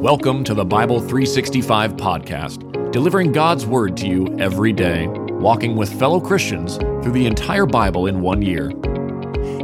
Welcome 0.00 0.44
to 0.44 0.54
the 0.54 0.64
Bible 0.64 0.98
365 0.98 1.92
podcast, 1.92 2.90
delivering 2.90 3.32
God's 3.32 3.66
Word 3.66 3.98
to 3.98 4.08
you 4.08 4.34
every 4.38 4.72
day, 4.72 5.08
walking 5.08 5.76
with 5.76 5.92
fellow 5.98 6.18
Christians 6.18 6.78
through 6.78 7.12
the 7.12 7.26
entire 7.26 7.66
Bible 7.66 8.06
in 8.06 8.22
one 8.22 8.40
year. 8.40 8.72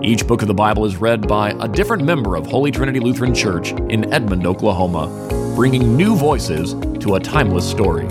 Each 0.02 0.26
book 0.26 0.42
of 0.42 0.48
the 0.48 0.52
Bible 0.52 0.84
is 0.84 0.98
read 0.98 1.26
by 1.26 1.52
a 1.58 1.66
different 1.66 2.04
member 2.04 2.36
of 2.36 2.44
Holy 2.44 2.70
Trinity 2.70 3.00
Lutheran 3.00 3.34
Church 3.34 3.72
in 3.88 4.12
Edmond, 4.12 4.46
Oklahoma, 4.46 5.06
bringing 5.56 5.96
new 5.96 6.14
voices 6.14 6.74
to 7.00 7.14
a 7.14 7.20
timeless 7.20 7.66
story. 7.66 8.06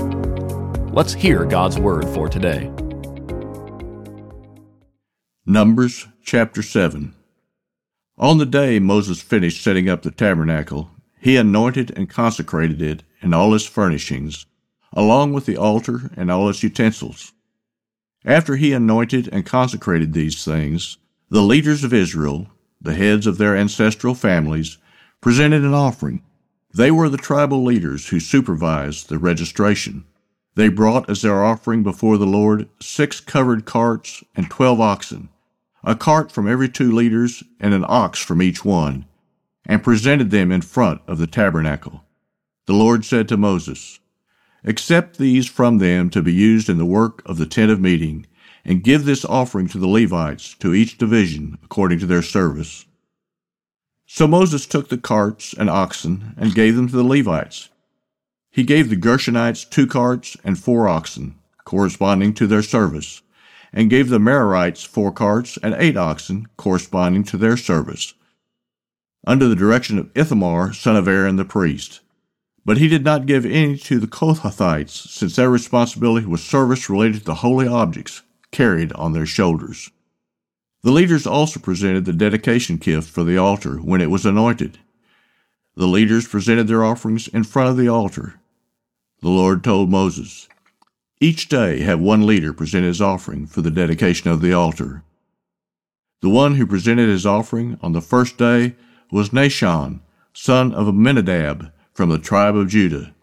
Let's 0.94 1.14
hear 1.14 1.46
God's 1.46 1.78
Word 1.78 2.10
for 2.10 2.28
today. 2.28 2.72
Numbers 5.46 6.08
chapter 6.24 6.64
7. 6.64 7.14
On 8.18 8.40
the 8.40 8.48
day 8.48 8.80
Moses 8.80 9.22
finished 9.22 9.64
setting 9.64 9.88
up 9.88 10.02
the 10.02 10.10
tabernacle, 10.10 10.90
he 11.26 11.38
anointed 11.38 11.92
and 11.98 12.08
consecrated 12.08 12.80
it 12.84 13.02
and 13.20 13.34
all 13.34 13.56
its 13.56 13.66
furnishings, 13.66 14.46
along 14.94 15.34
with 15.34 15.48
the 15.48 15.58
altar 15.58 16.12
and 16.16 16.30
all 16.30 16.48
its 16.48 16.62
utensils. 16.62 17.34
After 18.24 18.58
he 18.58 18.74
anointed 18.74 19.30
and 19.34 19.44
consecrated 19.44 20.14
these 20.14 20.46
things, 20.46 21.00
the 21.32 21.42
leaders 21.42 21.84
of 21.84 21.96
Israel, 21.96 22.52
the 22.80 22.94
heads 22.94 23.26
of 23.26 23.40
their 23.40 23.58
ancestral 23.58 24.14
families, 24.14 24.78
presented 25.20 25.64
an 25.64 25.74
offering. 25.74 26.22
They 26.72 26.92
were 26.92 27.10
the 27.10 27.18
tribal 27.18 27.64
leaders 27.64 28.10
who 28.10 28.20
supervised 28.20 29.10
the 29.10 29.18
registration. 29.18 30.06
They 30.54 30.70
brought 30.70 31.10
as 31.10 31.24
their 31.24 31.44
offering 31.44 31.82
before 31.82 32.20
the 32.20 32.28
Lord 32.28 32.70
six 32.80 33.20
covered 33.20 33.66
carts 33.66 34.24
and 34.36 34.48
twelve 34.48 34.80
oxen, 34.80 35.30
a 35.84 35.96
cart 35.96 36.32
from 36.32 36.48
every 36.48 36.70
two 36.70 36.92
leaders 36.92 37.44
and 37.60 37.74
an 37.74 37.84
ox 37.88 38.20
from 38.20 38.44
each 38.44 38.64
one 38.64 39.06
and 39.66 39.84
presented 39.84 40.32
them 40.32 40.52
in 40.52 40.62
front 40.62 41.02
of 41.08 41.18
the 41.18 41.28
tabernacle. 41.28 42.04
The 42.68 42.74
Lord 42.74 43.06
said 43.06 43.28
to 43.30 43.38
Moses, 43.38 44.00
Accept 44.64 45.18
these 45.18 45.48
from 45.48 45.78
them 45.78 46.10
to 46.10 46.22
be 46.22 46.34
used 46.34 46.70
in 46.70 46.78
the 46.78 46.86
work 46.86 47.22
of 47.26 47.38
the 47.38 47.46
tent 47.46 47.72
of 47.72 47.80
meeting, 47.80 48.26
and 48.64 48.84
give 48.84 49.06
this 49.06 49.24
offering 49.26 49.68
to 49.68 49.78
the 49.78 49.88
Levites, 49.88 50.56
to 50.56 50.74
each 50.74 50.98
division, 50.98 51.60
according 51.64 52.00
to 52.00 52.08
their 52.08 52.24
service. 52.24 52.86
So 54.08 54.28
Moses 54.28 54.66
took 54.66 54.90
the 54.90 54.98
carts 54.98 55.54
and 55.54 55.70
oxen 55.70 56.34
and 56.38 56.56
gave 56.56 56.76
them 56.76 56.88
to 56.88 56.96
the 56.96 57.04
Levites. 57.04 57.70
He 58.50 58.64
gave 58.64 58.90
the 58.90 58.96
Gershonites 58.96 59.70
two 59.70 59.86
carts 59.86 60.38
and 60.44 60.58
four 60.58 60.88
oxen, 60.88 61.36
corresponding 61.64 62.34
to 62.36 62.48
their 62.48 62.64
service, 62.64 63.22
and 63.74 63.90
gave 63.90 64.10
the 64.10 64.20
Merarites 64.20 64.86
four 64.86 65.12
carts 65.12 65.58
and 65.62 65.76
eight 65.78 65.98
oxen, 65.98 66.48
corresponding 66.58 67.24
to 67.26 67.38
their 67.38 67.58
service 67.58 68.14
under 69.26 69.48
the 69.48 69.56
direction 69.56 69.98
of 69.98 70.10
Ithamar, 70.16 70.74
son 70.74 70.96
of 70.96 71.08
Aaron 71.08 71.36
the 71.36 71.46
priest. 71.46 72.00
But 72.64 72.78
he 72.78 72.88
did 72.88 73.04
not 73.04 73.26
give 73.26 73.46
any 73.46 73.78
to 73.78 74.00
the 74.00 74.08
Kohathites, 74.08 74.90
since 74.90 75.36
their 75.36 75.50
responsibility 75.50 76.26
was 76.26 76.44
service 76.44 76.90
related 76.90 77.20
to 77.20 77.26
the 77.26 77.36
holy 77.36 77.68
objects 77.68 78.22
carried 78.52 78.94
on 78.94 79.14
their 79.14 79.26
shoulders. 79.26 79.92
The 80.82 80.92
leaders 80.92 81.28
also 81.28 81.60
presented 81.60 82.06
the 82.06 82.14
dedication 82.14 82.78
gift 82.78 83.10
for 83.10 83.24
the 83.24 83.38
altar 83.38 83.78
when 83.78 84.02
it 84.02 84.10
was 84.10 84.26
anointed. 84.26 84.80
The 85.76 85.88
leaders 85.88 86.28
presented 86.28 86.68
their 86.68 86.84
offerings 86.84 87.28
in 87.28 87.44
front 87.44 87.70
of 87.70 87.78
the 87.78 87.88
altar. 87.88 88.40
The 89.22 89.30
Lord 89.30 89.64
told 89.64 89.90
Moses, 89.90 90.48
Each 91.20 91.50
day 91.50 91.82
have 91.82 92.00
one 92.00 92.26
leader 92.26 92.54
present 92.54 92.86
his 92.86 93.02
offering 93.02 93.48
for 93.48 93.62
the 93.62 93.72
dedication 93.72 94.30
of 94.30 94.42
the 94.42 94.54
altar. 94.54 95.04
The 96.22 96.30
one 96.30 96.56
who 96.56 96.66
presented 96.66 97.10
his 97.10 97.26
offering 97.26 97.78
on 97.82 97.92
the 97.92 98.02
first 98.02 98.38
day 98.38 98.76
was 99.12 99.30
Nahshon, 99.30 100.00
son 100.34 100.74
of 100.74 100.88
Amminadab, 100.88 101.72
from 101.94 102.10
the 102.10 102.20
tribe 102.20 102.56
of 102.56 102.68
Judah. 102.68 103.14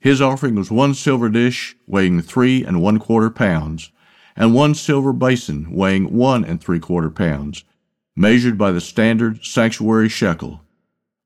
His 0.00 0.20
offering 0.20 0.54
was 0.54 0.70
one 0.70 0.94
silver 0.94 1.28
dish 1.28 1.76
weighing 1.86 2.20
three 2.22 2.64
and 2.64 2.82
one 2.82 2.98
quarter 2.98 3.30
pounds, 3.30 3.90
and 4.36 4.54
one 4.54 4.74
silver 4.74 5.12
basin 5.12 5.72
weighing 5.72 6.12
one 6.12 6.44
and 6.44 6.60
three 6.60 6.80
quarter 6.80 7.10
pounds, 7.10 7.64
measured 8.16 8.58
by 8.58 8.72
the 8.72 8.80
standard 8.80 9.44
sanctuary 9.44 10.08
shekel, 10.08 10.60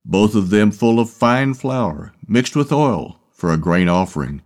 both 0.05 0.35
of 0.35 0.51
them 0.51 0.71
full 0.71 1.01
of 1.01 1.11
fine 1.11 1.55
flour 1.55 2.13
mixed 2.29 2.55
with 2.55 2.73
oil 2.73 3.19
for 3.33 3.53
a 3.53 3.57
grain 3.57 3.89
offering. 3.89 4.43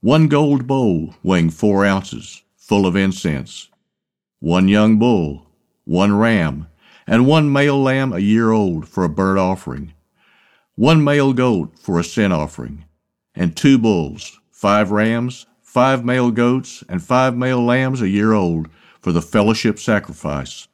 One 0.00 0.28
gold 0.28 0.66
bowl 0.66 1.14
weighing 1.22 1.50
four 1.50 1.84
ounces, 1.84 2.42
full 2.56 2.86
of 2.86 2.96
incense. 2.96 3.68
One 4.40 4.68
young 4.68 4.98
bull, 4.98 5.46
one 5.84 6.16
ram, 6.16 6.66
and 7.06 7.26
one 7.26 7.52
male 7.52 7.80
lamb 7.80 8.12
a 8.12 8.18
year 8.18 8.50
old 8.50 8.88
for 8.88 9.04
a 9.04 9.08
burnt 9.08 9.38
offering, 9.38 9.92
one 10.74 11.02
male 11.04 11.32
goat 11.32 11.78
for 11.78 11.98
a 11.98 12.04
sin 12.04 12.32
offering, 12.32 12.84
and 13.34 13.56
two 13.56 13.78
bulls, 13.78 14.40
five 14.50 14.90
rams, 14.90 15.46
five 15.62 16.04
male 16.04 16.30
goats, 16.30 16.82
and 16.88 17.02
five 17.02 17.36
male 17.36 17.62
lambs 17.62 18.00
a 18.00 18.08
year 18.08 18.32
old 18.32 18.68
for 19.00 19.12
the 19.12 19.22
fellowship 19.22 19.78
sacrifice. 19.78 20.68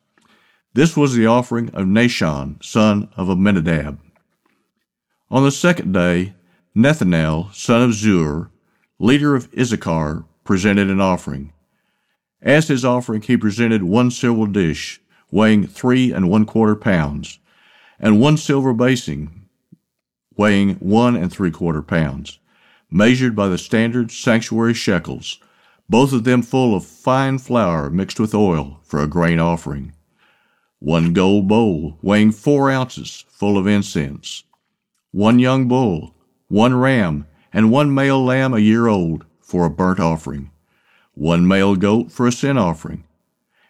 This 0.72 0.96
was 0.96 1.14
the 1.14 1.26
offering 1.26 1.68
of 1.70 1.86
Nahshon, 1.86 2.62
son 2.62 3.08
of 3.16 3.28
Amminadab. 3.28 3.98
On 5.30 5.42
the 5.42 5.50
second 5.50 5.92
day, 5.92 6.34
Nethanel, 6.76 7.52
son 7.52 7.82
of 7.82 7.91
Zuar, 7.91 8.50
leader 8.98 9.34
of 9.34 9.48
Issachar, 9.58 10.24
presented 10.44 10.88
an 10.88 11.00
offering. 11.00 11.52
As 12.41 12.68
his 12.68 12.84
offering, 12.84 13.22
he 13.22 13.36
presented 13.36 13.82
one 13.82 14.10
silver 14.10 14.47
dish, 14.47 15.00
weighing 15.30 15.66
three 15.66 16.12
and 16.12 16.28
one 16.28 16.44
quarter 16.44 16.76
pounds, 16.76 17.38
and 17.98 18.20
one 18.20 18.36
silver 18.36 18.72
basin 18.72 19.41
weighing 20.36 20.74
one 20.76 21.16
and 21.16 21.30
three 21.30 21.50
quarter 21.50 21.82
pounds, 21.82 22.38
measured 22.91 23.36
by 23.36 23.46
the 23.46 23.58
standard 23.58 24.10
sanctuary 24.10 24.72
shekels, 24.72 25.38
both 25.88 26.12
of 26.12 26.24
them 26.24 26.41
full 26.41 26.74
of 26.74 26.84
fine 26.84 27.36
flour 27.36 27.91
mixed 27.91 28.18
with 28.18 28.34
oil 28.34 28.80
for 28.82 29.02
a 29.02 29.06
grain 29.06 29.38
offering. 29.38 29.92
One 30.78 31.12
gold 31.12 31.47
bowl 31.47 31.98
weighing 32.00 32.32
four 32.32 32.70
ounces, 32.70 33.26
full 33.28 33.58
of 33.58 33.66
incense. 33.66 34.44
One 35.10 35.38
young 35.38 35.68
bull, 35.68 36.14
one 36.48 36.74
ram, 36.74 37.26
and 37.52 37.70
one 37.70 37.92
male 37.92 38.24
lamb 38.24 38.54
a 38.54 38.60
year 38.60 38.86
old 38.86 39.26
for 39.41 39.66
a 39.66 39.70
burnt 39.70 40.00
offering. 40.00 40.50
One 41.12 41.47
male 41.47 41.76
goat 41.76 42.10
for 42.10 42.26
a 42.26 42.32
sin 42.32 42.56
offering. 42.56 43.04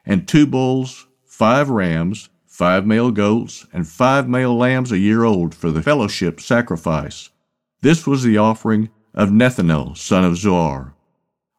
And 0.06 0.28
two 0.28 0.46
bulls 0.46 1.06
five 1.40 1.70
rams, 1.70 2.28
five 2.44 2.86
male 2.86 3.10
goats, 3.10 3.66
and 3.72 3.88
five 3.88 4.28
male 4.28 4.54
lambs 4.54 4.92
a 4.92 4.98
year 4.98 5.24
old 5.24 5.54
for 5.54 5.70
the 5.70 5.80
fellowship 5.80 6.38
sacrifice. 6.38 7.30
This 7.80 8.06
was 8.06 8.22
the 8.22 8.36
offering 8.36 8.90
of 9.14 9.30
Nethanel, 9.30 9.96
son 9.96 10.22
of 10.22 10.34
Zuar. 10.34 10.92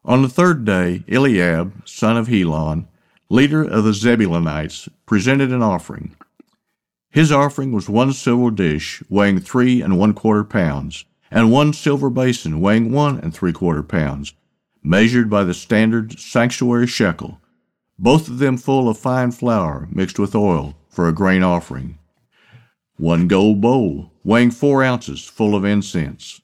On 0.04 0.22
the 0.22 0.28
third 0.28 0.64
day, 0.64 1.02
Eliab, 1.08 1.82
son 1.84 2.16
of 2.16 2.28
Helon, 2.28 2.86
leader 3.28 3.64
of 3.64 3.82
the 3.82 3.90
Zebulunites, 3.90 4.88
presented 5.04 5.50
an 5.50 5.64
offering. 5.64 6.14
His 7.10 7.32
offering 7.32 7.72
was 7.72 7.88
one 7.88 8.12
silver 8.12 8.52
dish 8.52 9.02
weighing 9.10 9.40
three 9.40 9.82
and 9.82 9.98
one 9.98 10.14
quarter 10.14 10.44
pounds, 10.44 11.06
and 11.28 11.50
one 11.50 11.72
silver 11.72 12.08
basin 12.08 12.60
weighing 12.60 12.92
one 12.92 13.18
and 13.18 13.34
three 13.34 13.52
quarter 13.52 13.82
pounds, 13.82 14.32
measured 14.84 15.28
by 15.28 15.42
the 15.42 15.54
standard 15.54 16.20
sanctuary 16.20 16.86
shekel, 16.86 17.40
both 17.98 18.28
of 18.28 18.38
them 18.38 18.56
full 18.56 18.88
of 18.88 18.98
fine 18.98 19.30
flour 19.30 19.88
mixed 19.90 20.18
with 20.18 20.34
oil 20.34 20.74
for 20.88 21.08
a 21.08 21.12
grain 21.12 21.42
offering. 21.42 21.98
One 22.96 23.26
gold 23.28 23.60
bowl, 23.60 24.12
weighing 24.22 24.50
four 24.50 24.84
ounces, 24.84 25.24
full 25.24 25.54
of 25.54 25.64
incense. 25.64 26.40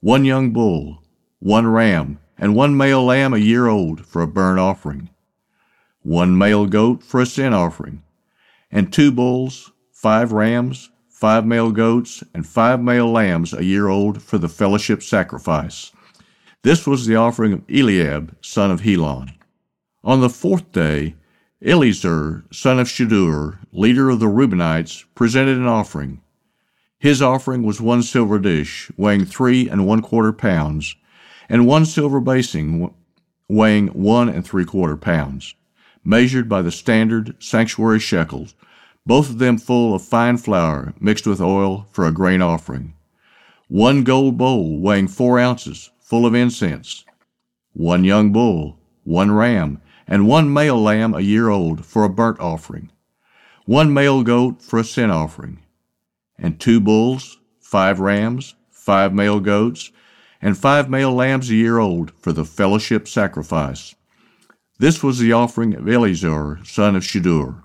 One 0.00 0.24
young 0.24 0.52
bull, 0.52 1.02
one 1.38 1.66
ram, 1.66 2.18
and 2.38 2.54
one 2.54 2.76
male 2.76 3.04
lamb 3.04 3.34
a 3.34 3.38
year 3.38 3.66
old 3.66 4.04
for 4.06 4.22
a 4.22 4.26
burnt 4.26 4.58
offering. 4.58 5.10
One 6.02 6.36
male 6.36 6.66
goat 6.66 7.02
for 7.02 7.20
a 7.20 7.26
sin 7.26 7.52
offering. 7.52 8.02
And 8.70 8.92
two 8.92 9.10
bulls, 9.10 9.72
five 9.92 10.32
rams, 10.32 10.90
five 11.08 11.46
male 11.46 11.70
goats, 11.70 12.22
and 12.34 12.46
five 12.46 12.80
male 12.80 13.10
lambs 13.10 13.52
a 13.52 13.64
year 13.64 13.88
old 13.88 14.22
for 14.22 14.38
the 14.38 14.48
fellowship 14.48 15.02
sacrifice. 15.02 15.92
This 16.62 16.86
was 16.86 17.06
the 17.06 17.16
offering 17.16 17.52
of 17.52 17.62
Eliab, 17.70 18.36
son 18.40 18.70
of 18.70 18.80
Helon. 18.80 19.32
On 20.06 20.20
the 20.20 20.30
fourth 20.30 20.70
day, 20.70 21.16
Elizur, 21.60 22.44
son 22.54 22.78
of 22.78 22.86
Shedeur, 22.86 23.58
leader 23.72 24.08
of 24.08 24.20
the 24.20 24.26
Reubenites, 24.26 25.04
presented 25.16 25.58
an 25.58 25.66
offering. 25.66 26.20
His 26.96 27.20
offering 27.20 27.64
was 27.64 27.80
one 27.80 28.04
silver 28.04 28.38
dish, 28.38 28.88
weighing 28.96 29.24
three 29.24 29.68
and 29.68 29.84
one 29.84 30.02
quarter 30.02 30.32
pounds, 30.32 30.94
and 31.48 31.66
one 31.66 31.84
silver 31.84 32.20
basin, 32.20 32.94
weighing 33.48 33.88
one 33.88 34.28
and 34.28 34.46
three 34.46 34.64
quarter 34.64 34.96
pounds, 34.96 35.56
measured 36.04 36.48
by 36.48 36.62
the 36.62 36.70
standard 36.70 37.34
sanctuary 37.42 37.98
shekels, 37.98 38.54
both 39.04 39.28
of 39.28 39.38
them 39.38 39.58
full 39.58 39.92
of 39.92 40.02
fine 40.02 40.36
flour 40.36 40.94
mixed 41.00 41.26
with 41.26 41.40
oil 41.40 41.88
for 41.90 42.06
a 42.06 42.12
grain 42.12 42.42
offering. 42.42 42.94
One 43.66 44.04
gold 44.04 44.38
bowl 44.38 44.78
weighing 44.78 45.08
four 45.08 45.40
ounces, 45.40 45.90
full 45.98 46.26
of 46.26 46.32
incense. 46.32 47.04
One 47.72 48.04
young 48.04 48.30
bull, 48.30 48.78
one 49.02 49.32
ram, 49.32 49.80
and 50.06 50.28
one 50.28 50.52
male 50.52 50.80
lamb 50.80 51.14
a 51.14 51.20
year 51.20 51.48
old 51.48 51.84
for 51.84 52.04
a 52.04 52.08
burnt 52.08 52.38
offering, 52.40 52.90
one 53.64 53.92
male 53.92 54.22
goat 54.22 54.62
for 54.62 54.78
a 54.78 54.84
sin 54.84 55.10
offering, 55.10 55.60
and 56.38 56.60
two 56.60 56.80
bulls, 56.80 57.38
five 57.60 57.98
rams, 58.00 58.54
five 58.70 59.12
male 59.12 59.40
goats, 59.40 59.90
and 60.40 60.56
five 60.56 60.88
male 60.88 61.12
lambs 61.12 61.50
a 61.50 61.54
year 61.54 61.78
old 61.78 62.12
for 62.18 62.32
the 62.32 62.44
fellowship 62.44 63.08
sacrifice. 63.08 63.94
This 64.78 65.02
was 65.02 65.18
the 65.18 65.32
offering 65.32 65.74
of 65.74 65.84
Elizur, 65.84 66.64
son 66.66 66.96
of 66.96 67.02
Shedeur. 67.02 67.62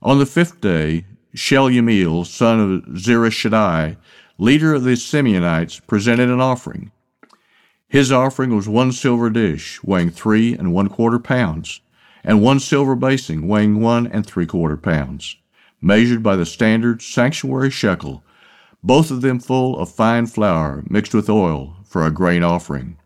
On 0.00 0.18
the 0.18 0.26
fifth 0.26 0.60
day, 0.60 1.04
Shelumiel, 1.34 2.24
son 2.24 2.60
of 2.60 2.82
Zurishaddai, 2.94 3.96
leader 4.38 4.74
of 4.74 4.84
the 4.84 4.92
Simeonites, 4.92 5.84
presented 5.86 6.30
an 6.30 6.40
offering. 6.40 6.92
His 7.94 8.10
offering 8.10 8.56
was 8.56 8.68
one 8.68 8.90
silver 8.90 9.30
dish, 9.30 9.80
weighing 9.84 10.10
three 10.10 10.52
and 10.52 10.74
one 10.74 10.88
quarter 10.88 11.20
pounds, 11.20 11.80
and 12.24 12.42
one 12.42 12.58
silver 12.58 12.96
basin, 12.96 13.46
weighing 13.46 13.80
one 13.80 14.08
and 14.08 14.26
three 14.26 14.46
quarter 14.46 14.76
pounds, 14.76 15.36
measured 15.80 16.20
by 16.20 16.34
the 16.34 16.44
standard 16.44 17.02
sanctuary 17.02 17.70
shekel, 17.70 18.24
both 18.82 19.12
of 19.12 19.20
them 19.20 19.38
full 19.38 19.78
of 19.78 19.92
fine 19.92 20.26
flour 20.26 20.82
mixed 20.90 21.14
with 21.14 21.30
oil 21.30 21.76
for 21.84 22.04
a 22.04 22.10
grain 22.10 22.42
offering. 22.42 22.98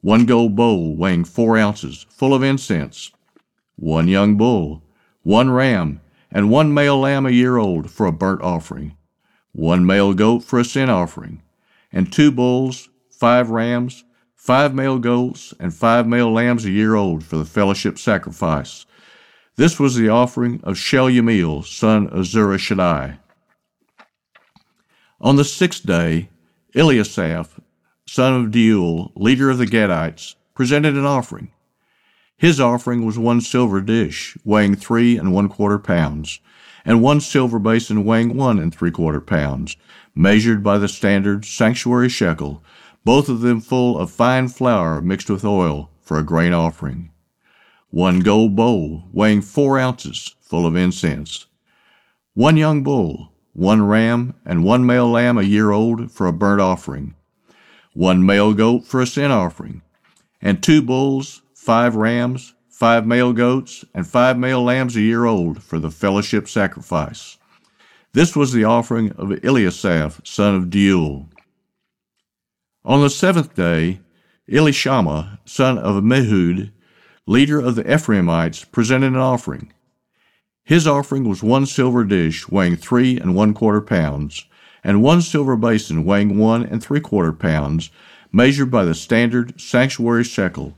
One 0.00 0.26
gold 0.26 0.56
bowl 0.56 0.96
weighing 0.96 1.22
four 1.22 1.56
ounces, 1.56 2.04
full 2.10 2.34
of 2.34 2.42
incense, 2.42 3.12
one 3.76 4.08
young 4.08 4.36
bull, 4.36 4.82
one 5.22 5.50
ram, 5.50 6.00
and 6.32 6.50
one 6.50 6.74
male 6.74 6.98
lamb 6.98 7.26
a 7.26 7.30
year 7.30 7.58
old 7.58 7.88
for 7.92 8.06
a 8.06 8.12
burnt 8.12 8.42
offering, 8.42 8.96
one 9.52 9.86
male 9.86 10.14
goat 10.14 10.40
for 10.42 10.58
a 10.58 10.64
sin 10.64 10.90
offering, 10.90 11.42
and 11.92 12.12
two 12.12 12.32
bulls, 12.32 12.88
five 13.20 13.50
rams, 13.50 14.02
five 14.34 14.74
male 14.74 14.98
goats, 14.98 15.52
and 15.60 15.74
five 15.74 16.06
male 16.06 16.32
lambs 16.32 16.64
a 16.64 16.70
year 16.70 16.94
old 16.94 17.22
for 17.22 17.36
the 17.36 17.44
fellowship 17.44 17.98
sacrifice. 17.98 18.86
This 19.56 19.78
was 19.78 19.94
the 19.94 20.08
offering 20.08 20.62
of 20.64 20.76
Shelumiel, 20.76 21.66
son 21.66 22.06
of 22.06 22.24
Zurishaddai. 22.24 23.18
On 25.20 25.36
the 25.36 25.44
sixth 25.44 25.84
day, 25.84 26.30
Eliasaph, 26.74 27.60
son 28.06 28.32
of 28.32 28.50
Deuel, 28.50 29.12
leader 29.14 29.50
of 29.50 29.58
the 29.58 29.66
Gadites, 29.66 30.34
presented 30.54 30.94
an 30.94 31.04
offering. 31.04 31.52
His 32.38 32.58
offering 32.58 33.04
was 33.04 33.18
one 33.18 33.42
silver 33.42 33.82
dish, 33.82 34.34
weighing 34.46 34.76
three 34.76 35.18
and 35.18 35.34
one 35.34 35.50
quarter 35.50 35.78
pounds, 35.78 36.40
and 36.86 37.02
one 37.02 37.20
silver 37.20 37.58
basin 37.58 38.06
weighing 38.06 38.34
one 38.34 38.58
and 38.58 38.74
three 38.74 38.90
quarter 38.90 39.20
pounds, 39.20 39.76
measured 40.14 40.62
by 40.62 40.78
the 40.78 40.88
standard 40.88 41.44
sanctuary 41.44 42.08
shekel, 42.08 42.64
both 43.04 43.28
of 43.28 43.40
them 43.40 43.60
full 43.60 43.98
of 43.98 44.10
fine 44.10 44.48
flour 44.48 45.00
mixed 45.00 45.30
with 45.30 45.44
oil 45.44 45.90
for 46.00 46.18
a 46.18 46.24
grain 46.24 46.52
offering. 46.52 47.10
One 47.90 48.20
gold 48.20 48.54
bowl 48.54 49.04
weighing 49.12 49.42
four 49.42 49.78
ounces, 49.78 50.34
full 50.40 50.66
of 50.66 50.76
incense. 50.76 51.46
One 52.34 52.56
young 52.56 52.82
bull, 52.82 53.32
one 53.52 53.86
ram, 53.86 54.34
and 54.44 54.64
one 54.64 54.86
male 54.86 55.10
lamb 55.10 55.38
a 55.38 55.42
year 55.42 55.70
old 55.70 56.10
for 56.10 56.26
a 56.26 56.32
burnt 56.32 56.60
offering 56.60 57.14
one 57.92 58.24
male 58.24 58.54
goat 58.54 58.84
for 58.84 59.00
a 59.00 59.06
sin 59.06 59.30
offering, 59.30 59.82
and 60.40 60.62
two 60.62 60.80
bulls, 60.80 61.42
five 61.54 61.96
rams, 61.96 62.54
five 62.68 63.06
male 63.06 63.32
goats, 63.32 63.84
and 63.94 64.06
five 64.06 64.38
male 64.38 64.62
lambs 64.62 64.96
a 64.96 65.00
year 65.00 65.24
old 65.24 65.62
for 65.62 65.78
the 65.78 65.90
fellowship 65.90 66.48
sacrifice. 66.48 67.36
This 68.12 68.34
was 68.36 68.52
the 68.52 68.64
offering 68.64 69.10
of 69.12 69.28
Eliasaph, 69.28 70.26
son 70.26 70.54
of 70.54 70.64
Deuel. 70.70 71.26
On 72.82 73.02
the 73.02 73.10
seventh 73.10 73.54
day, 73.54 74.00
Elishama, 74.48 75.38
son 75.44 75.76
of 75.76 75.96
Ammihud, 75.96 76.72
leader 77.26 77.60
of 77.60 77.74
the 77.74 77.82
Ephraimites, 77.82 78.64
presented 78.64 79.08
an 79.08 79.16
offering. 79.16 79.70
His 80.64 80.86
offering 80.86 81.28
was 81.28 81.42
one 81.42 81.66
silver 81.66 82.04
dish 82.04 82.48
weighing 82.48 82.76
three 82.76 83.18
and 83.18 83.34
one 83.34 83.52
quarter 83.52 83.82
pounds, 83.82 84.46
and 84.82 85.02
one 85.02 85.20
silver 85.20 85.56
basin 85.56 86.06
weighing 86.06 86.38
one 86.38 86.64
and 86.64 86.82
three 86.82 87.00
quarter 87.00 87.34
pounds, 87.34 87.90
measured 88.32 88.70
by 88.70 88.86
the 88.86 88.94
standard 88.94 89.60
sanctuary 89.60 90.24
shekel, 90.24 90.74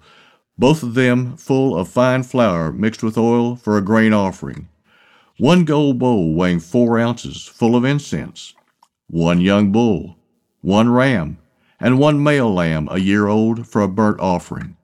both 0.58 0.82
of 0.82 0.94
them 0.94 1.36
full 1.36 1.78
of 1.78 1.88
fine 1.88 2.24
flour 2.24 2.72
mixed 2.72 3.04
with 3.04 3.16
oil 3.16 3.54
for 3.54 3.78
a 3.78 3.82
grain 3.82 4.12
offering, 4.12 4.68
one 5.38 5.64
gold 5.64 6.00
bowl 6.00 6.34
weighing 6.34 6.58
four 6.58 6.98
ounces, 6.98 7.46
full 7.46 7.76
of 7.76 7.84
incense, 7.84 8.54
one 9.06 9.40
young 9.40 9.70
bull, 9.70 10.16
one 10.62 10.90
ram, 10.90 11.38
and 11.82 11.98
one 11.98 12.22
male 12.22 12.54
lamb 12.54 12.88
a 12.92 13.00
year 13.00 13.26
old 13.26 13.66
for 13.66 13.82
a 13.82 13.88
burnt 13.88 14.20
offering, 14.20 14.76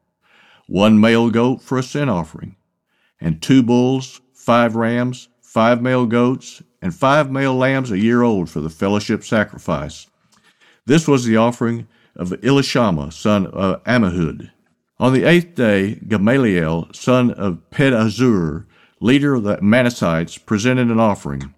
one 0.67 1.00
male 1.00 1.31
goat 1.31 1.62
for 1.62 1.79
a 1.79 1.83
sin 1.83 2.09
offering, 2.09 2.56
and 3.21 3.41
two 3.41 3.62
bulls, 3.62 4.21
five 4.35 4.75
rams, 4.75 5.29
five 5.41 5.81
male 5.81 6.06
goats, 6.06 6.61
and 6.83 6.93
five 6.93 7.31
male 7.31 7.55
lambs 7.55 7.93
a 7.93 7.99
year 7.99 8.23
old 8.23 8.50
for 8.50 8.61
the 8.61 8.69
fellowship 8.69 9.23
sacrifice. 9.23 10.09
This 10.87 11.06
was 11.06 11.25
the 11.25 11.37
offering 11.37 11.87
of 12.17 12.31
Elishama, 12.31 13.12
son 13.12 13.47
of 13.47 13.83
Ammihud. 13.85 14.50
On 14.99 15.12
the 15.12 15.23
eighth 15.23 15.55
day, 15.55 16.00
Gamaliel, 16.09 16.89
son 16.93 17.31
of 17.31 17.61
Pedahzur, 17.71 18.65
leader 19.00 19.35
of 19.35 19.45
the 19.45 19.59
Manassites, 19.59 20.45
presented 20.45 20.89
an 20.89 20.99
offering. 20.99 21.55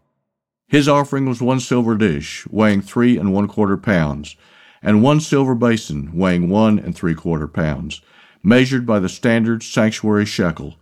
His 0.69 0.87
offering 0.87 1.27
was 1.27 1.41
one 1.41 1.61
silver 1.61 1.97
dish, 1.97 2.47
weighing 2.49 2.83
three 2.83 3.17
and 3.17 3.33
one 3.33 3.49
quarter 3.49 3.79
pounds, 3.79 4.37
and 4.82 5.03
one 5.03 5.21
silver 5.21 5.55
basin, 5.55 6.11
weighing 6.17 6.49
one 6.49 6.79
and 6.79 6.94
three 6.94 7.15
quarter 7.15 7.47
pounds, 7.47 8.00
measured 8.43 8.87
by 8.87 8.99
the 8.99 9.09
standard 9.09 9.62
sanctuary 9.62 10.25
shekel, 10.25 10.77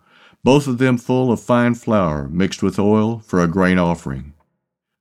both 0.45 0.67
of 0.67 0.79
them 0.79 0.97
full 0.97 1.33
of 1.33 1.41
fine 1.41 1.75
flour 1.75 2.29
mixed 2.29 2.63
with 2.63 2.79
oil 2.79 3.19
for 3.21 3.43
a 3.43 3.49
grain 3.49 3.79
offering. 3.79 4.33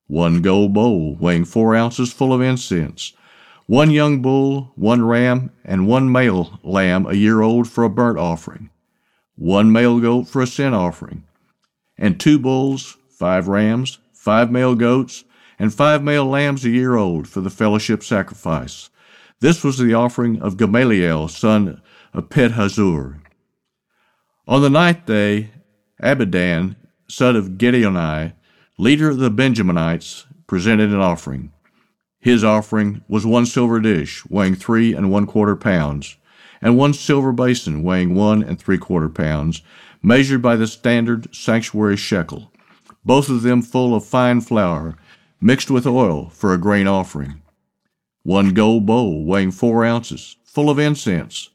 One 0.07 0.41
gold 0.41 0.73
bowl 0.73 1.15
weighing 1.15 1.45
four 1.45 1.75
ounces 1.75 2.13
full 2.13 2.33
of 2.33 2.41
incense. 2.41 3.13
One 3.65 3.91
young 3.91 4.21
bull, 4.21 4.71
one 4.75 5.05
ram, 5.05 5.51
and 5.65 5.87
one 5.87 6.09
male 6.11 6.59
lamb 6.63 7.05
a 7.05 7.13
year 7.13 7.41
old 7.41 7.67
for 7.67 7.83
a 7.83 7.89
burnt 7.89 8.17
offering. 8.17 8.69
One 9.35 9.71
male 9.71 9.99
goat 9.99 10.27
for 10.27 10.41
a 10.41 10.47
sin 10.47 10.73
offering. 10.73 11.23
And 11.97 12.19
two 12.19 12.39
bulls, 12.39 12.97
five 13.09 13.47
rams, 13.47 13.99
five 14.13 14.49
male 14.49 14.75
goats, 14.75 15.25
and 15.59 15.73
five 15.73 16.03
male 16.03 16.25
lambs 16.25 16.65
a 16.65 16.69
year 16.69 16.95
old 16.95 17.27
for 17.27 17.41
the 17.41 17.49
fellowship 17.49 18.03
sacrifice. 18.03 18.89
This 19.39 19.63
was 19.63 19.77
the 19.77 19.93
offering 19.93 20.41
of 20.41 20.57
Gamaliel, 20.57 21.27
son 21.27 21.81
of 22.13 22.29
Pedahzur. 22.29 23.19
On 24.47 24.61
the 24.61 24.69
ninth 24.69 25.05
day, 25.05 25.51
Abidan, 26.01 26.75
son 27.07 27.35
of 27.35 27.51
Gideoni, 27.51 28.33
leader 28.77 29.09
of 29.09 29.17
the 29.17 29.29
Benjaminites, 29.29 30.25
presented 30.47 30.89
an 30.91 30.99
offering. 30.99 31.51
His 32.19 32.43
offering 32.43 33.03
was 33.07 33.25
one 33.25 33.45
silver 33.45 33.79
dish, 33.79 34.25
weighing 34.25 34.55
three 34.55 34.93
and 34.93 35.11
one 35.11 35.27
quarter 35.27 35.55
pounds, 35.55 36.17
and 36.61 36.77
one 36.77 36.93
silver 36.93 37.31
basin, 37.31 37.83
weighing 37.83 38.15
one 38.15 38.41
and 38.41 38.59
three 38.59 38.77
quarter 38.77 39.09
pounds, 39.09 39.61
measured 40.01 40.41
by 40.41 40.55
the 40.55 40.67
standard 40.67 41.33
sanctuary 41.35 41.97
shekel, 41.97 42.51
both 43.05 43.29
of 43.29 43.43
them 43.43 43.61
full 43.61 43.95
of 43.95 44.05
fine 44.05 44.41
flour, 44.41 44.95
mixed 45.39 45.69
with 45.69 45.85
oil 45.85 46.29
for 46.29 46.53
a 46.53 46.57
grain 46.57 46.87
offering. 46.87 47.41
One 48.23 48.53
gold 48.53 48.85
bowl, 48.85 49.23
weighing 49.23 49.51
four 49.51 49.85
ounces, 49.85 50.37
full 50.43 50.69
of 50.69 50.79
incense. 50.79 51.49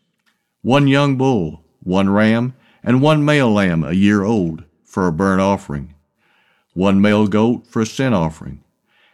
One 0.62 0.86
young 0.86 1.16
bull, 1.16 1.64
one 1.80 2.08
ram, 2.08 2.54
and 2.82 3.02
one 3.02 3.24
male 3.24 3.52
lamb 3.52 3.84
a 3.84 3.92
year 3.92 4.22
old 4.22 4.64
for 4.84 5.06
a 5.06 5.12
burnt 5.12 5.40
offering, 5.40 5.94
one 6.74 7.00
male 7.00 7.26
goat 7.26 7.66
for 7.66 7.82
a 7.82 7.86
sin 7.86 8.12
offering, 8.12 8.62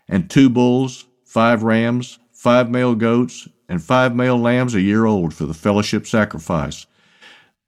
and 0.09 0.29
two 0.29 0.51
bulls, 0.51 1.07
five 1.25 1.63
rams, 1.63 2.19
five 2.33 2.71
male 2.71 2.95
goats, 2.95 3.49
and 3.69 3.83
five 3.83 4.15
male 4.15 4.39
lambs 4.39 4.75
a 4.75 4.81
year 4.81 5.05
old 5.05 5.35
for 5.35 5.47
the 5.47 5.55
fellowship 5.55 6.07
sacrifice. 6.07 6.87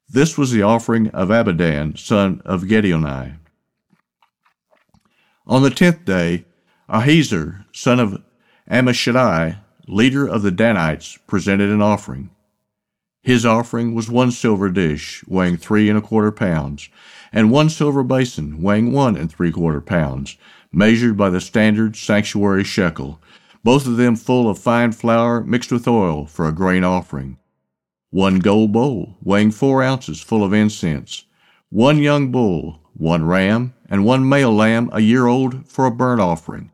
This 0.08 0.36
was 0.36 0.50
the 0.50 0.62
offering 0.62 1.08
of 1.08 1.28
Abidan, 1.28 1.96
son 1.96 2.42
of 2.44 2.62
Gideoni. 2.62 3.36
On 5.46 5.62
the 5.62 5.70
tenth 5.70 6.04
day, 6.04 6.44
Ahiezer, 6.90 7.64
son 7.72 8.00
of 8.00 8.20
Ammishaddai, 8.68 9.58
leader 9.86 10.26
of 10.26 10.42
the 10.42 10.50
Danites, 10.50 11.18
presented 11.28 11.70
an 11.70 11.80
offering. 11.80 12.30
His 13.22 13.46
offering 13.46 13.94
was 13.94 14.10
one 14.10 14.32
silver 14.32 14.68
dish, 14.70 15.22
weighing 15.28 15.56
three 15.56 15.88
and 15.88 15.96
a 15.96 16.00
quarter 16.02 16.32
pounds, 16.32 16.88
and 17.32 17.52
one 17.52 17.68
silver 17.68 18.02
basin, 18.02 18.60
weighing 18.60 18.92
one 18.92 19.16
and 19.16 19.30
three 19.30 19.52
quarter 19.52 19.80
pounds, 19.80 20.36
measured 20.72 21.16
by 21.16 21.30
the 21.30 21.40
standard 21.40 21.94
sanctuary 21.94 22.64
shekel, 22.64 23.20
both 23.62 23.86
of 23.86 23.96
them 23.96 24.16
full 24.16 24.50
of 24.50 24.58
fine 24.58 24.90
flour 24.90 25.44
mixed 25.44 25.70
with 25.70 25.86
oil 25.86 26.26
for 26.26 26.48
a 26.48 26.52
grain 26.52 26.82
offering. 26.82 27.38
One 28.10 28.40
gold 28.40 28.72
bowl, 28.72 29.16
weighing 29.22 29.52
four 29.52 29.80
ounces, 29.80 30.20
full 30.20 30.42
of 30.42 30.52
incense. 30.52 31.24
One 31.68 31.98
young 31.98 32.32
bull, 32.32 32.80
one 32.94 33.24
ram, 33.24 33.74
and 33.88 34.04
one 34.04 34.28
male 34.28 34.52
lamb 34.52 34.90
a 34.92 34.98
year 34.98 35.28
old 35.28 35.68
for 35.68 35.86
a 35.86 35.92
burnt 35.92 36.20
offering. 36.20 36.72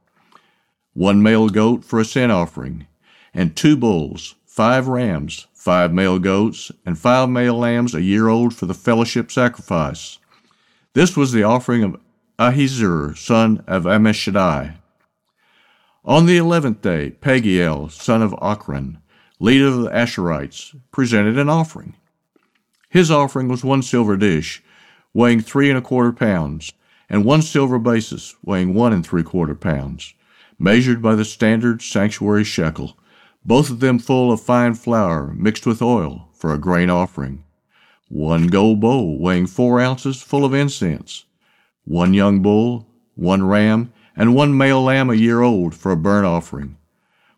One 0.97 1.23
male 1.23 1.51
goat 1.51 1.85
for 1.85 2.01
a 2.01 2.07
sin 2.07 2.31
offering, 2.31 2.87
and 3.35 3.55
two 3.55 3.77
bulls, 3.77 4.35
five 4.47 4.89
rams, 4.89 5.47
five 5.53 5.93
male 5.93 6.19
goats, 6.19 6.73
and 6.87 6.99
five 6.99 7.29
male 7.29 7.59
lambs 7.59 7.95
a 7.95 8.01
year 8.01 8.29
old 8.29 8.55
for 8.55 8.65
the 8.65 8.73
fellowship 8.73 9.31
sacrifice. 9.31 10.17
This 10.95 11.15
was 11.15 11.33
the 11.33 11.43
offering 11.43 11.83
of 11.83 12.01
Ahiezer, 12.39 13.15
son 13.15 13.63
of 13.67 13.83
Ammishaddai. 13.85 14.77
On 16.03 16.25
the 16.25 16.39
eleventh 16.39 16.81
day, 16.81 17.13
Pagiel, 17.21 17.91
son 17.93 18.23
of 18.23 18.33
Ochran, 18.41 18.97
leader 19.39 19.67
of 19.67 19.83
the 19.83 19.91
Asherites, 19.91 20.75
presented 20.93 21.37
an 21.37 21.51
offering. 21.51 21.93
His 22.89 23.11
offering 23.11 23.49
was 23.49 23.63
one 23.63 23.83
silver 23.83 24.17
dish, 24.17 24.63
weighing 25.13 25.43
three 25.43 25.69
and 25.69 25.77
a 25.77 25.83
quarter 25.83 26.13
pounds, 26.13 26.73
and 27.11 27.23
one 27.23 27.43
silver 27.43 27.79
basis, 27.79 28.35
weighing 28.43 28.73
one 28.73 28.95
and 28.95 29.07
three 29.07 29.23
quarter 29.23 29.55
pounds, 29.55 30.15
measured 30.59 31.03
by 31.03 31.15
the 31.15 31.25
standard 31.25 31.83
sanctuary 31.83 32.45
shekel, 32.45 32.97
both 33.45 33.71
of 33.71 33.81
them 33.81 33.99
full 33.99 34.33
of 34.33 34.41
fine 34.41 34.75
flour 34.75 35.33
mixed 35.35 35.67
with 35.67 35.81
oil 35.81 36.29
for 36.35 36.53
a 36.53 36.59
grain 36.59 36.91
offering, 36.91 37.45
one 38.09 38.47
gold 38.47 38.81
bowl 38.81 39.19
weighing 39.19 39.47
four 39.47 39.81
ounces 39.81 40.23
full 40.23 40.45
of 40.45 40.55
incense, 40.55 41.25
one 41.85 42.15
young 42.15 42.41
bull, 42.41 42.87
one 43.15 43.45
ram, 43.45 43.93
and 44.17 44.35
one 44.35 44.57
male 44.57 44.83
lamb 44.83 45.11
a 45.11 45.15
year 45.15 45.43
old 45.43 45.75
for 45.75 45.93
a 45.93 45.97
burnt 45.97 46.27
offering, 46.27 46.77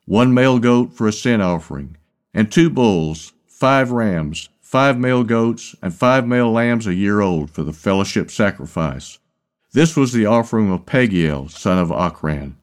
one 0.06 0.32
male 0.32 0.58
goat 0.58 0.92
for 0.92 1.06
a 1.08 1.12
sin 1.12 1.40
offering, 1.40 1.96
and 2.32 2.50
two 2.50 2.70
bulls, 2.70 3.32
five 3.46 3.90
rams, 3.90 4.48
five 4.60 4.98
male 4.98 5.24
goats, 5.24 5.74
and 5.82 5.92
five 5.94 6.26
male 6.26 6.52
lambs 6.52 6.86
a 6.86 6.94
year 6.94 7.20
old 7.20 7.50
for 7.50 7.62
the 7.64 7.72
fellowship 7.72 8.30
sacrifice. 8.30 9.18
This 9.72 9.96
was 9.96 10.12
the 10.12 10.26
offering 10.26 10.70
of 10.70 10.86
Pagiel, 10.86 11.50
son 11.50 11.78
of 11.78 11.88
Ochran. 11.88 12.54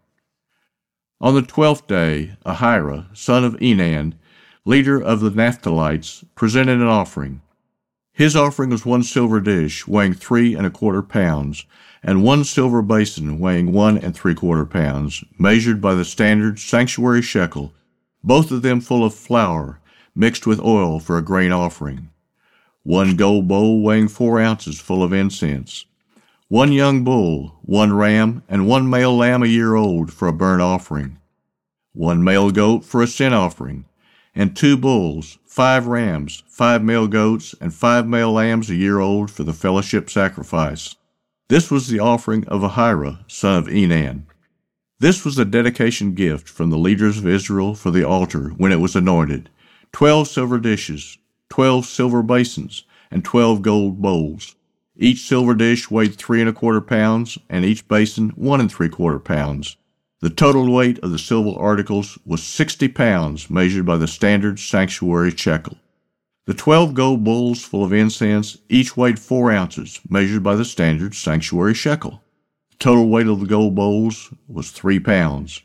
On 1.22 1.34
the 1.34 1.42
twelfth 1.42 1.88
day, 1.88 2.36
Ahira, 2.46 3.06
son 3.16 3.46
of 3.46 3.54
Enan, 3.56 4.16
leader 4.66 5.02
of 5.02 5.22
the 5.22 5.32
Naphtalites, 5.32 6.26
presented 6.36 6.82
an 6.82 6.88
offering. 6.88 7.42
His 8.12 8.36
offering 8.36 8.70
was 8.70 8.86
one 8.86 9.02
silver 9.02 9.40
dish, 9.40 9.88
weighing 9.88 10.14
three 10.14 10.56
and 10.56 10.68
a 10.68 10.70
quarter 10.70 11.02
pounds, 11.02 11.66
and 12.04 12.22
one 12.22 12.44
silver 12.44 12.82
basin, 12.82 13.40
weighing 13.40 13.72
one 13.72 13.98
and 13.98 14.14
three 14.14 14.36
quarter 14.36 14.66
pounds, 14.66 15.24
measured 15.40 15.80
by 15.80 15.96
the 15.96 16.04
standard 16.04 16.60
sanctuary 16.60 17.22
shekel, 17.22 17.74
both 18.22 18.52
of 18.52 18.62
them 18.62 18.82
full 18.82 19.06
of 19.06 19.16
flour, 19.16 19.80
mixed 20.14 20.46
with 20.46 20.60
oil 20.60 21.00
for 21.00 21.18
a 21.18 21.24
grain 21.24 21.54
offering. 21.54 22.10
One 22.84 23.16
gold 23.16 23.48
bowl 23.48 23.82
weighing 23.82 24.10
four 24.10 24.42
ounces, 24.42 24.82
full 24.82 25.02
of 25.02 25.14
incense 25.14 25.86
one 26.48 26.72
young 26.72 27.04
bull, 27.04 27.58
one 27.64 27.92
ram, 27.92 28.44
and 28.48 28.68
one 28.68 28.88
male 28.88 29.18
lamb 29.18 29.42
a 29.42 29.48
year 29.48 29.74
old 29.74 30.14
for 30.14 30.28
a 30.28 30.34
burnt 30.34 30.62
offering, 30.62 31.18
one 31.94 32.24
male 32.24 32.52
goat 32.52 32.86
for 32.86 33.02
a 33.02 33.08
sin 33.08 33.34
offering, 33.34 33.84
and 34.36 34.56
two 34.56 34.78
bulls, 34.78 35.40
five 35.48 35.88
rams, 35.88 36.44
five 36.48 36.84
male 36.84 37.08
goats, 37.08 37.56
and 37.60 37.74
five 37.74 38.08
male 38.08 38.32
lambs 38.32 38.70
a 38.70 38.76
year 38.76 39.00
old 39.00 39.32
for 39.32 39.44
the 39.44 39.54
fellowship 39.54 40.08
sacrifice. 40.08 40.96
This 41.48 41.72
was 41.72 41.88
the 41.88 42.00
offering 42.00 42.48
of 42.48 42.62
Ahira, 42.62 43.20
son 43.30 43.58
of 43.58 43.66
Enan. 43.66 44.24
This 45.00 45.26
was 45.26 45.36
the 45.36 45.46
dedication 45.46 46.14
gift 46.14 46.48
from 46.48 46.70
the 46.70 46.78
leaders 46.78 47.18
of 47.18 47.28
Israel 47.28 47.74
for 47.74 47.90
the 47.90 48.04
altar 48.04 48.50
when 48.50 48.72
it 48.72 48.80
was 48.80 48.96
anointed 48.96 49.50
twelve 49.92 50.28
silver 50.28 50.60
dishes, 50.60 51.18
twelve 51.50 51.86
silver 51.86 52.22
basins, 52.22 52.84
and 53.10 53.26
twelve 53.26 53.64
gold 53.64 54.00
bowls. 54.00 54.56
Each 54.98 55.28
silver 55.28 55.54
dish 55.54 55.92
weighed 55.92 56.16
three 56.16 56.40
and 56.40 56.50
a 56.50 56.54
quarter 56.54 56.80
pounds, 56.80 57.38
and 57.50 57.66
each 57.66 57.88
basin 57.88 58.30
one 58.30 58.62
and 58.62 58.72
three 58.72 58.90
quarter 58.90 59.20
pounds. 59.20 59.76
The 60.22 60.30
total 60.30 60.72
weight 60.74 61.00
of 61.00 61.12
the 61.12 61.20
silver 61.20 61.60
articles 61.60 62.18
was 62.26 62.42
sixty 62.42 62.88
pounds, 62.88 63.50
measured 63.50 63.86
by 63.86 63.98
the 63.98 64.08
standard 64.08 64.58
sanctuary 64.58 65.32
shekel. 65.32 65.78
The 66.46 66.54
twelve 66.54 66.94
gold 66.94 67.24
bowls 67.24 67.64
full 67.64 67.84
of 67.84 67.92
incense 67.92 68.58
each 68.70 68.96
weighed 68.96 69.20
four 69.20 69.52
ounces, 69.52 70.00
measured 70.10 70.44
by 70.44 70.56
the 70.56 70.64
standard 70.64 71.14
sanctuary 71.14 71.74
shekel. 71.74 72.22
The 72.72 72.78
total 72.78 73.10
weight 73.10 73.28
of 73.28 73.42
the 73.42 73.48
gold 73.48 73.76
bowls 73.76 74.34
was 74.48 74.72
three 74.72 75.00
pounds. 75.00 75.62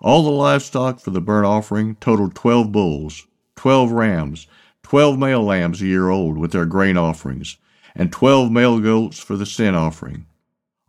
All 0.00 0.22
the 0.22 0.30
livestock 0.30 1.00
for 1.00 1.10
the 1.10 1.20
burnt 1.20 1.46
offering 1.46 1.96
totaled 1.96 2.34
twelve 2.34 2.72
bulls, 2.72 3.26
twelve 3.56 3.92
rams, 3.92 4.46
twelve 4.82 5.18
male 5.18 5.42
lambs 5.42 5.82
a 5.82 5.86
year 5.86 6.08
old 6.08 6.38
with 6.38 6.52
their 6.52 6.64
grain 6.64 6.96
offerings, 6.96 7.58
and 7.94 8.12
twelve 8.12 8.50
male 8.50 8.80
goats 8.80 9.18
for 9.18 9.36
the 9.36 9.46
sin 9.46 9.74
offering. 9.74 10.26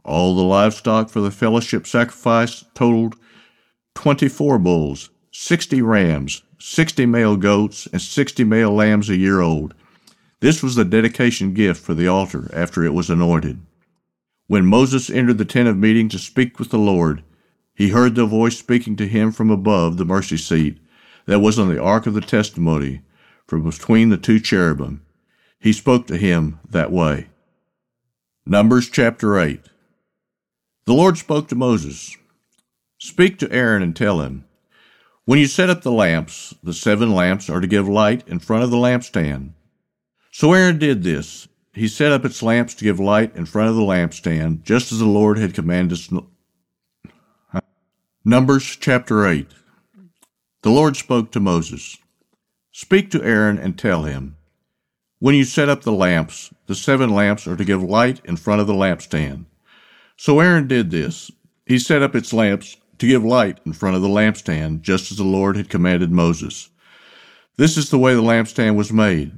All 0.03 0.35
the 0.35 0.43
livestock 0.43 1.09
for 1.09 1.21
the 1.21 1.31
fellowship 1.31 1.85
sacrifice 1.85 2.63
totaled 2.73 3.15
twenty 3.95 4.27
four 4.27 4.57
bulls, 4.57 5.09
sixty 5.31 5.81
rams, 5.81 6.43
sixty 6.59 7.05
male 7.05 7.37
goats, 7.37 7.87
and 7.87 8.01
sixty 8.01 8.43
male 8.43 8.73
lambs 8.73 9.09
a 9.09 9.15
year 9.15 9.41
old. 9.41 9.73
This 10.39 10.63
was 10.63 10.75
the 10.75 10.85
dedication 10.85 11.53
gift 11.53 11.83
for 11.83 11.93
the 11.93 12.07
altar 12.07 12.49
after 12.53 12.83
it 12.83 12.93
was 12.93 13.09
anointed. 13.09 13.61
When 14.47 14.65
Moses 14.65 15.09
entered 15.09 15.37
the 15.37 15.45
tent 15.45 15.69
of 15.69 15.77
meeting 15.77 16.09
to 16.09 16.19
speak 16.19 16.57
with 16.57 16.71
the 16.71 16.79
Lord, 16.79 17.23
he 17.75 17.89
heard 17.89 18.15
the 18.15 18.25
voice 18.25 18.57
speaking 18.57 18.95
to 18.97 19.07
him 19.07 19.31
from 19.31 19.49
above 19.49 19.97
the 19.97 20.05
mercy 20.05 20.37
seat 20.37 20.79
that 21.25 21.39
was 21.39 21.59
on 21.59 21.69
the 21.69 21.81
ark 21.81 22.07
of 22.07 22.15
the 22.15 22.21
testimony, 22.21 23.01
from 23.47 23.63
between 23.63 24.09
the 24.09 24.17
two 24.17 24.39
cherubim 24.39 25.03
he 25.61 25.71
spoke 25.71 26.07
to 26.07 26.17
him 26.17 26.59
that 26.67 26.91
way. 26.91 27.27
Numbers 28.45 28.89
chapter 28.89 29.39
8. 29.39 29.61
The 30.85 30.93
Lord 30.93 31.17
spoke 31.17 31.47
to 31.49 31.55
Moses 31.55 32.17
Speak 32.97 33.39
to 33.39 33.51
Aaron 33.51 33.81
and 33.81 33.95
tell 33.95 34.21
him, 34.21 34.45
When 35.25 35.39
you 35.39 35.47
set 35.47 35.69
up 35.69 35.81
the 35.81 35.91
lamps, 35.91 36.53
the 36.63 36.73
seven 36.73 37.13
lamps 37.13 37.49
are 37.49 37.61
to 37.61 37.67
give 37.67 37.87
light 37.87 38.27
in 38.27 38.39
front 38.39 38.63
of 38.63 38.71
the 38.71 38.77
lampstand. 38.77 39.53
So 40.31 40.53
Aaron 40.53 40.79
did 40.79 41.03
this. 41.03 41.47
He 41.73 41.87
set 41.87 42.11
up 42.11 42.25
its 42.25 42.43
lamps 42.43 42.73
to 42.75 42.83
give 42.83 42.99
light 42.99 43.35
in 43.35 43.45
front 43.45 43.69
of 43.69 43.75
the 43.75 43.81
lampstand, 43.81 44.63
just 44.63 44.91
as 44.91 44.99
the 44.99 45.05
Lord 45.05 45.37
had 45.37 45.53
commanded 45.53 45.93
us. 45.93 46.09
Numbers 48.25 48.75
chapter 48.79 49.25
8. 49.25 49.47
The 50.63 50.69
Lord 50.69 50.97
spoke 50.97 51.31
to 51.31 51.39
Moses 51.39 51.97
Speak 52.71 53.11
to 53.11 53.23
Aaron 53.23 53.57
and 53.57 53.77
tell 53.77 54.03
him, 54.03 54.37
when 55.21 55.35
you 55.35 55.43
set 55.43 55.69
up 55.69 55.83
the 55.83 55.91
lamps, 55.91 56.51
the 56.65 56.73
seven 56.73 57.11
lamps 57.11 57.45
are 57.45 57.55
to 57.55 57.63
give 57.63 57.83
light 57.83 58.19
in 58.25 58.35
front 58.35 58.59
of 58.59 58.65
the 58.65 58.73
lampstand. 58.73 59.45
So 60.17 60.39
Aaron 60.39 60.67
did 60.67 60.89
this. 60.89 61.29
He 61.67 61.77
set 61.77 62.01
up 62.01 62.15
its 62.15 62.33
lamps 62.33 62.77
to 62.97 63.05
give 63.05 63.23
light 63.23 63.59
in 63.63 63.73
front 63.73 63.95
of 63.95 64.01
the 64.01 64.07
lampstand, 64.07 64.81
just 64.81 65.11
as 65.11 65.19
the 65.19 65.23
Lord 65.23 65.57
had 65.57 65.69
commanded 65.69 66.11
Moses. 66.11 66.71
This 67.55 67.77
is 67.77 67.91
the 67.91 67.99
way 67.99 68.15
the 68.15 68.23
lampstand 68.23 68.75
was 68.75 68.91
made. 68.91 69.31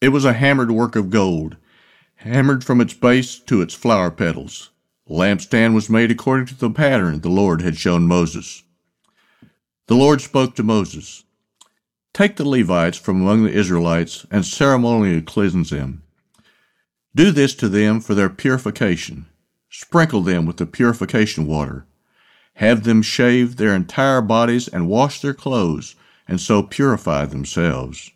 It 0.00 0.08
was 0.08 0.24
a 0.24 0.32
hammered 0.32 0.70
work 0.70 0.96
of 0.96 1.10
gold, 1.10 1.58
hammered 2.14 2.64
from 2.64 2.80
its 2.80 2.94
base 2.94 3.38
to 3.40 3.60
its 3.60 3.74
flower 3.74 4.10
petals. 4.10 4.70
The 5.08 5.12
lampstand 5.12 5.74
was 5.74 5.90
made 5.90 6.10
according 6.10 6.46
to 6.46 6.54
the 6.54 6.70
pattern 6.70 7.20
the 7.20 7.28
Lord 7.28 7.60
had 7.60 7.76
shown 7.76 8.08
Moses. 8.08 8.62
The 9.88 9.94
Lord 9.94 10.22
spoke 10.22 10.54
to 10.54 10.62
Moses. 10.62 11.24
Take 12.12 12.36
the 12.36 12.48
Levites 12.48 12.98
from 12.98 13.20
among 13.20 13.44
the 13.44 13.52
Israelites 13.52 14.26
and 14.30 14.44
ceremonially 14.44 15.22
cleanse 15.22 15.70
them. 15.70 16.02
Do 17.14 17.30
this 17.30 17.54
to 17.56 17.68
them 17.68 18.00
for 18.00 18.14
their 18.14 18.28
purification. 18.28 19.26
Sprinkle 19.70 20.22
them 20.22 20.46
with 20.46 20.56
the 20.56 20.66
purification 20.66 21.46
water. 21.46 21.86
Have 22.54 22.84
them 22.84 23.02
shave 23.02 23.56
their 23.56 23.74
entire 23.74 24.20
bodies 24.20 24.66
and 24.66 24.88
wash 24.88 25.20
their 25.20 25.34
clothes, 25.34 25.94
and 26.26 26.40
so 26.40 26.62
purify 26.62 27.24
themselves. 27.24 28.10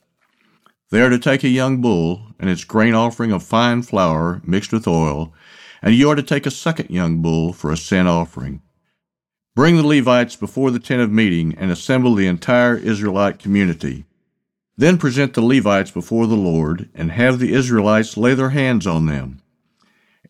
They 0.91 1.01
are 1.01 1.11
to 1.11 1.19
take 1.19 1.45
a 1.45 1.49
young 1.49 1.81
bull 1.81 2.35
and 2.39 2.51
its 2.51 2.65
grain 2.65 2.95
offering 2.95 3.33
of 3.33 3.43
fine 3.43 3.83
flour 3.83 4.43
mixed 4.45 4.73
with 4.73 4.89
oil, 4.89 5.33
and 5.81 5.95
you 5.95 6.11
are 6.11 6.17
to 6.17 6.23
take 6.23 6.45
a 6.45 6.51
second 6.51 6.91
young 6.91 7.23
bull 7.23 7.53
for 7.53 7.71
a 7.71 7.77
sin 7.77 8.07
offering. 8.07 8.63
Bring 9.54 9.76
the 9.76 9.87
Levites 9.87 10.35
before 10.35 10.71
the 10.71 10.78
tent 10.78 11.02
of 11.02 11.11
meeting 11.11 11.54
and 11.59 11.71
assemble 11.71 12.14
the 12.14 12.26
entire 12.26 12.75
Israelite 12.75 13.38
community. 13.38 14.06
Then 14.78 14.97
present 14.97 15.35
the 15.35 15.42
Levites 15.42 15.90
before 15.90 16.26
the 16.26 16.37
Lord 16.37 16.88
and 16.94 17.12
have 17.12 17.38
the 17.38 17.52
Israelites 17.52 18.16
lay 18.16 18.32
their 18.32 18.50
hands 18.50 18.87
on 18.87 19.04
them. 19.04 19.42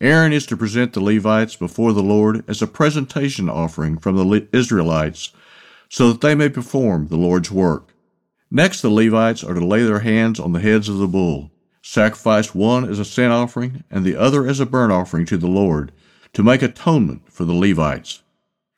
Aaron 0.01 0.33
is 0.33 0.45
to 0.47 0.57
present 0.57 0.91
the 0.91 0.99
Levites 0.99 1.55
before 1.55 1.93
the 1.93 2.03
Lord 2.03 2.43
as 2.49 2.61
a 2.61 2.67
presentation 2.67 3.49
offering 3.49 3.97
from 3.97 4.17
the 4.17 4.47
Israelites 4.51 5.31
so 5.87 6.11
that 6.11 6.19
they 6.19 6.35
may 6.35 6.49
perform 6.49 7.07
the 7.07 7.15
Lord's 7.15 7.49
work. 7.49 7.93
Next, 8.51 8.81
the 8.81 8.89
Levites 8.89 9.41
are 9.41 9.53
to 9.53 9.65
lay 9.65 9.83
their 9.83 9.99
hands 9.99 10.37
on 10.37 10.51
the 10.51 10.59
heads 10.59 10.89
of 10.89 10.97
the 10.97 11.07
bull, 11.07 11.49
sacrifice 11.81 12.53
one 12.53 12.89
as 12.89 12.99
a 12.99 13.05
sin 13.05 13.31
offering 13.31 13.85
and 13.89 14.03
the 14.03 14.17
other 14.17 14.45
as 14.45 14.59
a 14.59 14.65
burnt 14.65 14.91
offering 14.91 15.25
to 15.27 15.37
the 15.37 15.47
Lord, 15.47 15.93
to 16.33 16.43
make 16.43 16.61
atonement 16.61 17.31
for 17.31 17.45
the 17.45 17.53
Levites. 17.53 18.22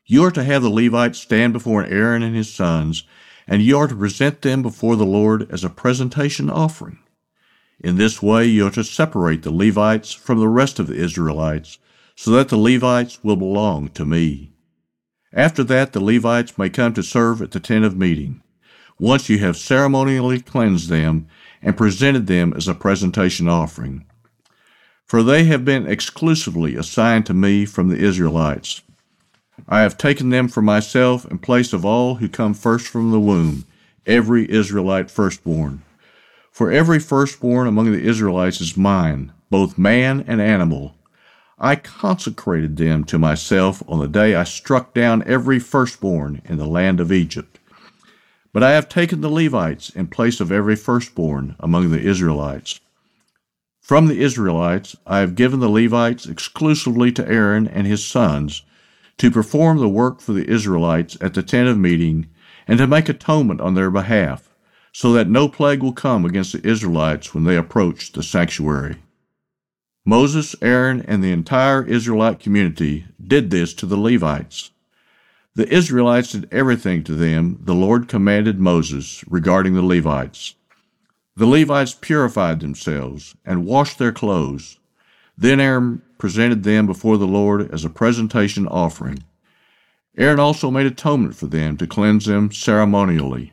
You 0.08 0.24
are 0.24 0.32
to 0.32 0.44
have 0.44 0.62
the 0.62 0.70
Levites 0.70 1.18
stand 1.18 1.54
before 1.54 1.84
Aaron 1.84 2.22
and 2.22 2.36
his 2.36 2.54
sons, 2.54 3.04
and 3.48 3.62
you 3.62 3.78
are 3.80 3.88
to 3.88 3.96
present 3.96 4.44
them 4.44 4.62
before 4.62 4.96
the 4.96 5.06
Lord 5.06 5.52
as 5.52 5.64
a 5.64 5.70
presentation 5.70 6.50
offering. 6.50 7.00
In 7.80 7.98
this 7.98 8.22
way, 8.22 8.46
you 8.46 8.68
are 8.68 8.72
to 8.72 8.84
separate 8.84 9.42
the 9.42 9.52
Levites 9.52 10.14
from 10.14 10.40
the 10.40 10.48
rest 10.48 10.78
of 10.78 10.88
the 10.88 10.96
Israelites, 10.96 11.80
so 12.16 12.32
that 12.32 12.50
the 12.50 12.58
Levites 12.58 13.24
will 13.24 13.36
belong 13.36 13.90
to 13.90 14.06
me. 14.06 14.52
After 15.34 15.64
that, 15.64 15.94
the 15.94 16.00
Levites 16.00 16.58
may 16.58 16.70
come 16.70 16.94
to 16.94 17.04
serve 17.04 17.42
at 17.42 17.52
the 17.52 17.60
tent 17.60 17.84
of 17.84 17.98
meeting, 17.98 18.44
once 19.00 19.28
you 19.28 19.40
have 19.40 19.58
ceremonially 19.58 20.40
cleansed 20.40 20.88
them 20.88 21.28
and 21.62 21.76
presented 21.76 22.28
them 22.28 22.54
as 22.54 22.68
a 22.68 22.76
presentation 22.76 23.50
offering. 23.50 24.06
For 25.06 25.24
they 25.24 25.46
have 25.46 25.66
been 25.66 25.88
exclusively 25.88 26.76
assigned 26.76 27.26
to 27.26 27.34
me 27.34 27.66
from 27.66 27.90
the 27.90 27.98
Israelites. 27.98 28.82
I 29.68 29.82
have 29.82 29.98
taken 29.98 30.30
them 30.30 30.48
for 30.48 30.62
myself 30.62 31.26
in 31.26 31.40
place 31.40 31.74
of 31.74 31.86
all 31.86 32.16
who 32.16 32.28
come 32.28 32.54
first 32.54 32.88
from 32.88 33.12
the 33.12 33.20
womb, 33.20 33.66
every 34.06 34.50
Israelite 34.52 35.10
firstborn. 35.10 35.82
For 36.52 36.72
every 36.72 37.00
firstborn 37.00 37.68
among 37.68 37.92
the 37.92 38.04
Israelites 38.04 38.62
is 38.62 38.78
mine, 38.78 39.32
both 39.50 39.78
man 39.78 40.24
and 40.28 40.42
animal. 40.42 40.96
I 41.58 41.78
consecrated 41.78 42.78
them 42.78 43.06
to 43.06 43.18
myself 43.18 43.82
on 43.88 44.00
the 44.00 44.08
day 44.08 44.36
I 44.36 44.44
struck 44.44 44.94
down 44.94 45.24
every 45.26 45.60
firstborn 45.60 46.42
in 46.46 46.58
the 46.58 46.68
land 46.68 47.00
of 47.00 47.12
Egypt. 47.12 47.60
But 48.52 48.64
I 48.64 48.72
have 48.72 48.88
taken 48.88 49.22
the 49.22 49.30
Levites 49.30 49.90
in 49.90 50.08
place 50.08 50.40
of 50.40 50.52
every 50.52 50.76
firstborn 50.76 51.56
among 51.60 51.92
the 51.92 52.02
Israelites. 52.02 52.80
From 53.82 54.08
the 54.08 54.22
Israelites 54.22 54.96
I 55.08 55.20
have 55.20 55.36
given 55.36 55.60
the 55.60 55.70
Levites 55.70 56.26
exclusively 56.26 57.12
to 57.14 57.28
Aaron 57.28 57.68
and 57.68 57.88
his 57.88 58.04
sons 58.04 58.64
to 59.18 59.32
perform 59.32 59.78
the 59.78 59.90
work 59.90 60.20
for 60.20 60.34
the 60.34 60.50
Israelites 60.50 61.18
at 61.22 61.34
the 61.34 61.44
tent 61.44 61.70
of 61.70 61.78
meeting 61.78 62.28
and 62.68 62.78
to 62.78 62.88
make 62.88 63.10
atonement 63.10 63.62
on 63.62 63.76
their 63.76 63.92
behalf 63.92 64.50
so 64.92 65.12
that 65.14 65.30
no 65.30 65.50
plague 65.50 65.84
will 65.84 65.94
come 65.94 66.26
against 66.26 66.54
the 66.54 66.66
Israelites 66.66 67.34
when 67.34 67.44
they 67.44 67.58
approach 67.58 68.14
the 68.14 68.24
sanctuary. 68.24 68.96
Moses, 70.06 70.56
Aaron, 70.62 71.02
and 71.02 71.24
the 71.24 71.32
entire 71.32 71.84
Israelite 71.84 72.40
community 72.40 73.06
did 73.22 73.50
this 73.50 73.74
to 73.74 73.86
the 73.86 73.98
Levites. 73.98 74.72
The 75.56 75.68
Israelites 75.74 76.32
did 76.34 76.48
everything 76.52 77.04
to 77.06 77.16
them 77.16 77.60
the 77.64 77.74
Lord 77.74 78.08
commanded 78.08 78.60
Moses 78.60 79.24
regarding 79.28 79.74
the 79.74 79.82
Levites. 79.82 80.56
The 81.36 81.46
Levites 81.46 81.94
purified 81.94 82.60
themselves 82.60 83.36
and 83.44 83.66
washed 83.66 83.98
their 83.98 84.12
clothes. 84.12 84.80
Then 85.38 85.60
Aaron 85.60 86.02
presented 86.18 86.64
them 86.64 86.86
before 86.86 87.18
the 87.18 87.28
Lord 87.28 87.72
as 87.72 87.84
a 87.84 87.90
presentation 87.90 88.68
offering. 88.68 89.24
Aaron 90.18 90.40
also 90.40 90.72
made 90.72 90.86
atonement 90.86 91.36
for 91.36 91.48
them 91.48 91.76
to 91.78 91.88
cleanse 91.88 92.26
them 92.26 92.52
ceremonially. 92.52 93.52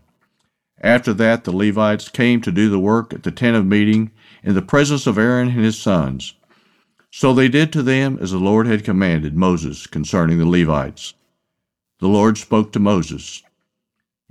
After 0.80 1.12
that, 1.14 1.44
the 1.44 1.54
Levites 1.54 2.08
came 2.08 2.40
to 2.42 2.52
do 2.52 2.68
the 2.68 2.78
work 2.78 3.12
at 3.12 3.22
the 3.22 3.30
tent 3.30 3.56
of 3.56 3.66
meeting 3.66 4.10
in 4.42 4.54
the 4.54 4.62
presence 4.62 5.06
of 5.06 5.18
Aaron 5.18 5.48
and 5.48 5.64
his 5.64 5.78
sons. 5.78 6.34
So 7.10 7.34
they 7.34 7.48
did 7.48 7.72
to 7.72 7.82
them 7.82 8.18
as 8.20 8.30
the 8.30 8.38
Lord 8.38 8.66
had 8.66 8.84
commanded 8.84 9.36
Moses 9.36 9.86
concerning 9.86 10.38
the 10.38 10.46
Levites. 10.46 11.14
The 12.00 12.08
Lord 12.08 12.38
spoke 12.38 12.72
to 12.72 12.80
Moses 12.80 13.42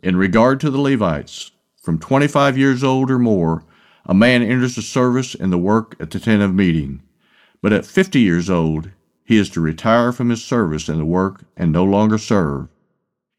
In 0.02 0.16
regard 0.16 0.60
to 0.62 0.70
the 0.70 0.82
Levites, 0.82 1.52
from 1.82 2.00
25 2.00 2.58
years 2.58 2.84
old 2.84 3.12
or 3.12 3.20
more, 3.20 3.64
a 4.06 4.14
man 4.14 4.42
enters 4.42 4.76
the 4.76 4.82
service 4.82 5.36
in 5.36 5.52
the 5.52 5.58
work 5.58 5.96
at 6.00 6.12
the 6.12 6.20
tent 6.20 6.42
of 6.42 6.56
meeting. 6.56 7.02
But 7.62 7.74
at 7.74 7.86
50 7.86 8.20
years 8.20 8.50
old, 8.50 8.90
he 9.24 9.38
is 9.38 9.50
to 9.52 9.62
retire 9.62 10.12
from 10.12 10.30
his 10.30 10.44
service 10.44 10.90
and 10.90 11.00
the 11.00 11.06
work 11.06 11.44
and 11.56 11.72
no 11.72 11.84
longer 11.84 12.18
serve. 12.18 12.68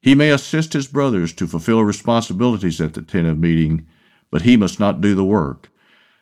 He 0.00 0.14
may 0.14 0.30
assist 0.30 0.72
his 0.72 0.86
brothers 0.86 1.32
to 1.34 1.46
fulfill 1.46 1.84
responsibilities 1.84 2.80
at 2.80 2.94
the 2.94 3.02
tent 3.02 3.26
of 3.26 3.38
meeting, 3.38 3.86
but 4.30 4.42
he 4.42 4.56
must 4.56 4.80
not 4.80 5.00
do 5.00 5.14
the 5.14 5.24
work. 5.24 5.70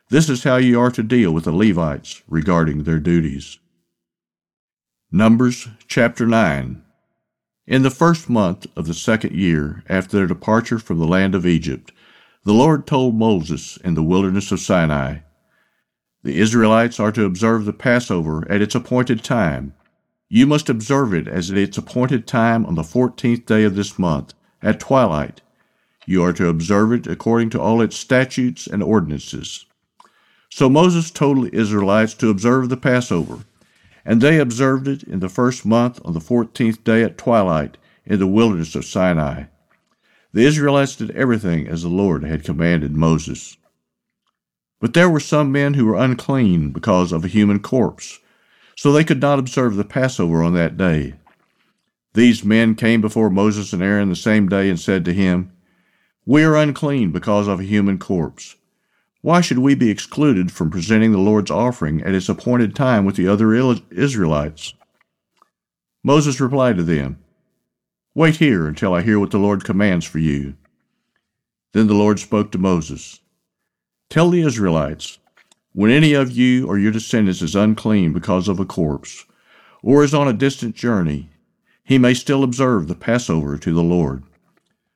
This 0.09 0.29
is 0.29 0.43
how 0.43 0.57
you 0.57 0.79
are 0.79 0.91
to 0.91 1.03
deal 1.03 1.31
with 1.31 1.45
the 1.45 1.51
Levites 1.51 2.21
regarding 2.27 2.83
their 2.83 2.99
duties. 2.99 3.59
Numbers 5.11 5.67
chapter 5.87 6.27
9 6.27 6.83
In 7.65 7.83
the 7.83 7.89
first 7.89 8.29
month 8.29 8.67
of 8.75 8.87
the 8.87 8.93
second 8.93 9.33
year 9.33 9.83
after 9.87 10.17
their 10.17 10.27
departure 10.27 10.79
from 10.79 10.99
the 10.99 11.07
land 11.07 11.33
of 11.33 11.45
Egypt, 11.45 11.91
the 12.43 12.53
Lord 12.53 12.85
told 12.85 13.15
Moses 13.15 13.77
in 13.77 13.93
the 13.93 14.03
wilderness 14.03 14.51
of 14.51 14.59
Sinai, 14.59 15.19
The 16.23 16.39
Israelites 16.39 16.99
are 16.99 17.11
to 17.11 17.25
observe 17.25 17.65
the 17.65 17.73
Passover 17.73 18.49
at 18.49 18.61
its 18.61 18.75
appointed 18.75 19.23
time 19.23 19.73
you 20.33 20.47
must 20.47 20.69
observe 20.69 21.13
it 21.13 21.27
as 21.27 21.51
at 21.51 21.57
its 21.57 21.77
appointed 21.77 22.25
time 22.25 22.65
on 22.65 22.75
the 22.75 22.85
fourteenth 22.85 23.45
day 23.45 23.65
of 23.65 23.75
this 23.75 23.99
month, 23.99 24.33
at 24.61 24.79
twilight. 24.79 25.41
You 26.05 26.23
are 26.23 26.31
to 26.31 26.47
observe 26.47 26.93
it 26.93 27.05
according 27.05 27.49
to 27.49 27.59
all 27.59 27.81
its 27.81 27.97
statutes 27.97 28.65
and 28.65 28.81
ordinances. 28.81 29.65
So 30.49 30.69
Moses 30.69 31.11
told 31.11 31.43
the 31.43 31.53
Israelites 31.53 32.13
to 32.13 32.29
observe 32.29 32.69
the 32.69 32.77
Passover, 32.77 33.39
and 34.05 34.21
they 34.21 34.39
observed 34.39 34.87
it 34.87 35.03
in 35.03 35.19
the 35.19 35.27
first 35.27 35.65
month 35.65 35.99
on 36.05 36.13
the 36.13 36.21
fourteenth 36.21 36.81
day 36.85 37.03
at 37.03 37.17
twilight 37.17 37.75
in 38.05 38.19
the 38.19 38.25
wilderness 38.25 38.73
of 38.73 38.85
Sinai. 38.85 39.47
The 40.31 40.45
Israelites 40.45 40.95
did 40.95 41.11
everything 41.11 41.67
as 41.67 41.81
the 41.81 41.89
Lord 41.89 42.23
had 42.23 42.45
commanded 42.45 42.95
Moses. 42.95 43.57
But 44.81 44.93
there 44.93 45.09
were 45.09 45.21
some 45.21 45.51
men 45.51 45.75
who 45.75 45.85
were 45.85 45.95
unclean 45.95 46.71
because 46.71 47.13
of 47.13 47.23
a 47.23 47.29
human 47.29 47.59
corpse 47.59 48.19
so 48.75 48.91
they 48.91 49.03
could 49.03 49.21
not 49.21 49.39
observe 49.39 49.75
the 49.75 49.85
Passover 49.85 50.41
on 50.43 50.55
that 50.55 50.75
day. 50.75 51.13
These 52.13 52.43
men 52.43 52.75
came 52.75 52.99
before 52.99 53.29
Moses 53.29 53.71
and 53.71 53.81
Aaron 53.81 54.09
the 54.09 54.15
same 54.15 54.49
day 54.49 54.69
and 54.69 54.79
said 54.79 55.05
to 55.05 55.13
him, 55.13 55.51
We 56.25 56.43
are 56.43 56.57
unclean 56.57 57.11
because 57.11 57.47
of 57.47 57.59
a 57.59 57.63
human 57.63 57.99
corpse. 57.99 58.55
Why 59.21 59.39
should 59.39 59.59
we 59.59 59.75
be 59.75 59.91
excluded 59.91 60.51
from 60.51 60.71
presenting 60.71 61.11
the 61.11 61.19
Lord's 61.19 61.51
offering 61.51 62.01
at 62.01 62.15
its 62.15 62.27
appointed 62.27 62.75
time 62.75 63.05
with 63.05 63.15
the 63.15 63.27
other 63.27 63.53
Israelites? 63.91 64.73
Moses 66.03 66.41
replied 66.41 66.77
to 66.77 66.83
them, 66.83 67.19
Wait 68.15 68.37
here 68.37 68.67
until 68.67 68.93
I 68.93 69.03
hear 69.03 69.19
what 69.19 69.31
the 69.31 69.37
Lord 69.37 69.63
commands 69.63 70.05
for 70.05 70.19
you. 70.19 70.55
Then 71.71 71.87
the 71.87 71.93
Lord 71.93 72.19
spoke 72.19 72.51
to 72.51 72.57
Moses, 72.57 73.20
Tell 74.11 74.29
the 74.29 74.41
Israelites, 74.41 75.19
when 75.71 75.89
any 75.89 76.11
of 76.11 76.33
you 76.33 76.67
or 76.67 76.77
your 76.77 76.91
descendants 76.91 77.41
is 77.41 77.55
unclean 77.55 78.11
because 78.11 78.49
of 78.49 78.59
a 78.59 78.65
corpse, 78.65 79.25
or 79.81 80.03
is 80.03 80.13
on 80.13 80.27
a 80.27 80.33
distant 80.33 80.75
journey, 80.75 81.29
he 81.85 81.97
may 81.97 82.13
still 82.13 82.43
observe 82.43 82.89
the 82.89 82.93
Passover 82.93 83.57
to 83.57 83.73
the 83.73 83.81
Lord. 83.81 84.23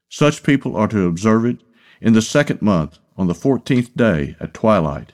Such 0.10 0.44
people 0.44 0.76
are 0.76 0.90
to 0.90 1.08
observe 1.08 1.46
it 1.46 1.60
in 2.02 2.12
the 2.12 2.22
second 2.22 2.62
month, 2.62 3.00
on 3.16 3.28
the 3.28 3.34
fourteenth 3.34 3.96
day 3.96 4.36
at 4.42 4.54
twilight. 4.54 5.14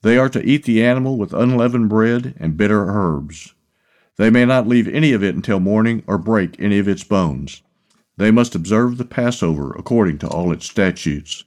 They 0.00 0.16
are 0.16 0.30
to 0.30 0.42
eat 0.42 0.64
the 0.64 0.82
animal 0.82 1.18
with 1.18 1.34
unleavened 1.34 1.90
bread 1.90 2.36
and 2.38 2.56
bitter 2.56 2.86
herbs. 2.88 3.52
They 4.16 4.30
may 4.30 4.46
not 4.46 4.66
leave 4.66 4.88
any 4.88 5.12
of 5.12 5.22
it 5.22 5.34
until 5.34 5.60
morning 5.60 6.04
or 6.06 6.16
break 6.16 6.58
any 6.58 6.78
of 6.78 6.88
its 6.88 7.04
bones. 7.04 7.60
They 8.16 8.30
must 8.30 8.54
observe 8.54 8.96
the 8.96 9.04
Passover 9.04 9.74
according 9.78 10.16
to 10.20 10.28
all 10.28 10.52
its 10.52 10.64
statutes. 10.64 11.44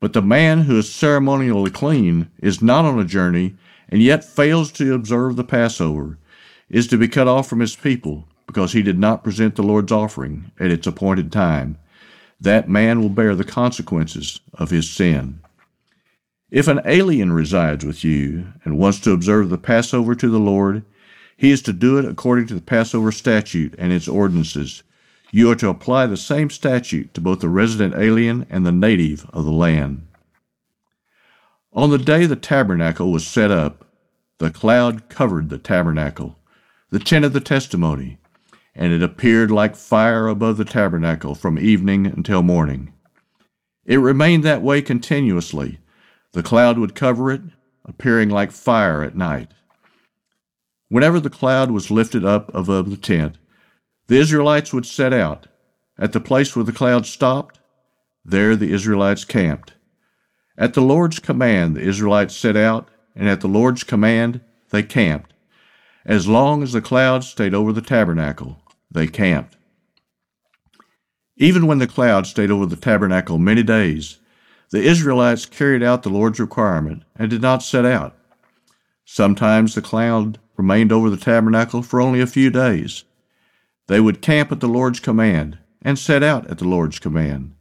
But 0.00 0.12
the 0.12 0.22
man 0.22 0.62
who 0.62 0.78
is 0.78 0.92
ceremonially 0.92 1.70
clean 1.70 2.30
is 2.38 2.62
not 2.62 2.84
on 2.84 3.00
a 3.00 3.04
journey 3.04 3.56
and 3.88 4.02
yet 4.02 4.24
fails 4.24 4.70
to 4.72 4.94
observe 4.94 5.36
the 5.36 5.44
Passover, 5.44 6.18
is 6.68 6.86
to 6.88 6.98
be 6.98 7.08
cut 7.08 7.26
off 7.26 7.48
from 7.48 7.60
his 7.60 7.74
people 7.74 8.28
because 8.46 8.72
he 8.72 8.82
did 8.82 8.98
not 8.98 9.24
present 9.24 9.56
the 9.56 9.62
Lord's 9.62 9.92
offering 9.92 10.50
at 10.60 10.70
its 10.70 10.86
appointed 10.86 11.32
time. 11.32 11.78
That 12.40 12.68
man 12.68 13.00
will 13.00 13.08
bear 13.08 13.34
the 13.34 13.44
consequences 13.44 14.40
of 14.54 14.70
his 14.70 14.88
sin. 14.88 15.40
If 16.50 16.68
an 16.68 16.80
alien 16.84 17.32
resides 17.32 17.84
with 17.84 18.04
you 18.04 18.52
and 18.64 18.78
wants 18.78 19.00
to 19.00 19.12
observe 19.12 19.50
the 19.50 19.58
Passover 19.58 20.14
to 20.14 20.28
the 20.28 20.38
Lord, 20.38 20.84
he 21.36 21.50
is 21.50 21.60
to 21.62 21.72
do 21.72 21.98
it 21.98 22.04
according 22.04 22.46
to 22.48 22.54
the 22.54 22.60
Passover 22.60 23.12
statute 23.12 23.74
and 23.78 23.92
its 23.92 24.08
ordinances 24.08 24.82
you 25.30 25.50
are 25.50 25.56
to 25.56 25.68
apply 25.68 26.06
the 26.06 26.16
same 26.16 26.50
statute 26.50 27.12
to 27.14 27.20
both 27.20 27.40
the 27.40 27.48
resident 27.48 27.94
alien 27.94 28.46
and 28.48 28.64
the 28.64 28.72
native 28.72 29.26
of 29.32 29.44
the 29.44 29.52
land. 29.52 30.06
On 31.72 31.90
the 31.90 31.98
day 31.98 32.26
the 32.26 32.36
tabernacle 32.36 33.12
was 33.12 33.26
set 33.26 33.50
up, 33.50 33.84
the 34.38 34.50
cloud 34.50 35.08
covered 35.08 35.48
the 35.48 35.58
tabernacle, 35.58 36.38
the 36.90 36.98
tent 36.98 37.24
of 37.24 37.32
the 37.32 37.40
testimony, 37.40 38.18
and 38.74 38.92
it 38.92 39.02
appeared 39.02 39.50
like 39.50 39.76
fire 39.76 40.28
above 40.28 40.56
the 40.56 40.64
tabernacle 40.64 41.34
from 41.34 41.58
evening 41.58 42.06
until 42.06 42.42
morning. 42.42 42.92
It 43.84 43.96
remained 43.96 44.44
that 44.44 44.62
way 44.62 44.80
continuously. 44.80 45.78
The 46.32 46.42
cloud 46.42 46.78
would 46.78 46.94
cover 46.94 47.30
it, 47.30 47.42
appearing 47.84 48.28
like 48.28 48.52
fire 48.52 49.02
at 49.02 49.16
night. 49.16 49.50
Whenever 50.88 51.20
the 51.20 51.30
cloud 51.30 51.70
was 51.70 51.90
lifted 51.90 52.24
up 52.24 52.54
above 52.54 52.90
the 52.90 52.96
tent, 52.96 53.36
the 54.08 54.16
Israelites 54.16 54.72
would 54.72 54.86
set 54.86 55.12
out. 55.12 55.46
At 55.98 56.12
the 56.12 56.20
place 56.20 56.54
where 56.54 56.64
the 56.64 56.72
cloud 56.72 57.06
stopped, 57.06 57.58
there 58.24 58.56
the 58.56 58.72
Israelites 58.72 59.24
camped. 59.24 59.74
At 60.56 60.74
the 60.74 60.80
Lord's 60.80 61.18
command, 61.18 61.76
the 61.76 61.82
Israelites 61.82 62.36
set 62.36 62.56
out, 62.56 62.88
and 63.14 63.28
at 63.28 63.40
the 63.40 63.48
Lord's 63.48 63.84
command, 63.84 64.40
they 64.70 64.82
camped. 64.82 65.32
As 66.04 66.26
long 66.26 66.62
as 66.62 66.72
the 66.72 66.80
cloud 66.80 67.24
stayed 67.24 67.54
over 67.54 67.72
the 67.72 67.82
tabernacle, 67.82 68.62
they 68.90 69.06
camped. 69.06 69.56
Even 71.36 71.66
when 71.66 71.78
the 71.78 71.86
cloud 71.86 72.26
stayed 72.26 72.50
over 72.50 72.66
the 72.66 72.76
tabernacle 72.76 73.38
many 73.38 73.62
days, 73.62 74.18
the 74.70 74.82
Israelites 74.82 75.46
carried 75.46 75.82
out 75.82 76.02
the 76.02 76.10
Lord's 76.10 76.40
requirement 76.40 77.02
and 77.16 77.30
did 77.30 77.42
not 77.42 77.62
set 77.62 77.84
out. 77.84 78.16
Sometimes 79.04 79.74
the 79.74 79.82
cloud 79.82 80.38
remained 80.56 80.92
over 80.92 81.10
the 81.10 81.16
tabernacle 81.16 81.82
for 81.82 82.00
only 82.00 82.20
a 82.20 82.26
few 82.26 82.50
days. 82.50 83.04
They 83.88 84.00
would 84.00 84.22
camp 84.22 84.52
at 84.52 84.60
the 84.60 84.68
Lord's 84.68 85.00
command 85.00 85.58
and 85.82 85.98
set 85.98 86.22
out 86.22 86.46
at 86.48 86.58
the 86.58 86.68
Lord's 86.68 86.98
command. 86.98 87.54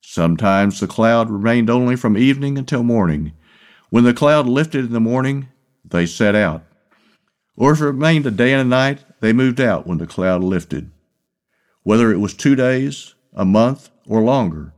Sometimes 0.00 0.80
the 0.80 0.86
cloud 0.86 1.30
remained 1.30 1.68
only 1.68 1.94
from 1.94 2.16
evening 2.16 2.56
until 2.56 2.82
morning. 2.82 3.32
When 3.90 4.04
the 4.04 4.14
cloud 4.14 4.46
lifted 4.46 4.86
in 4.86 4.92
the 4.92 5.00
morning, 5.00 5.48
they 5.84 6.06
set 6.06 6.34
out. 6.34 6.64
or 7.56 7.72
if 7.72 7.80
it 7.80 7.86
remained 7.86 8.24
a 8.24 8.30
day 8.30 8.52
and 8.52 8.62
a 8.62 8.64
night, 8.64 9.04
they 9.20 9.32
moved 9.32 9.60
out 9.60 9.86
when 9.86 9.98
the 9.98 10.06
cloud 10.06 10.42
lifted. 10.44 10.90
Whether 11.82 12.12
it 12.12 12.18
was 12.18 12.34
two 12.34 12.54
days, 12.54 13.14
a 13.34 13.44
month, 13.44 13.90
or 14.06 14.22
longer, 14.22 14.72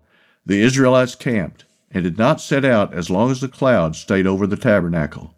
the 0.47 0.61
Israelites 0.63 1.15
camped 1.15 1.67
and 1.91 2.03
did 2.05 2.19
not 2.19 2.41
set 2.41 2.65
out 2.65 2.95
as 2.95 3.11
long 3.11 3.31
as 3.31 3.41
the 3.41 3.49
cloud 3.49 3.97
stayed 3.97 4.27
over 4.27 4.47
the 4.47 4.57
tabernacle. 4.57 5.35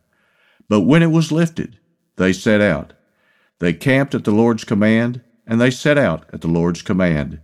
But 0.69 0.83
when 0.83 1.03
it 1.03 1.11
was 1.11 1.33
lifted, 1.33 1.79
they 2.17 2.33
set 2.33 2.61
out. 2.61 2.93
They 3.59 3.73
camped 3.73 4.15
at 4.15 4.25
the 4.25 4.31
Lord's 4.31 4.65
command, 4.65 5.21
and 5.47 5.61
they 5.61 5.71
set 5.71 5.99
out 5.99 6.27
at 6.33 6.41
the 6.41 6.49
Lord's 6.49 6.83
command. 6.83 7.41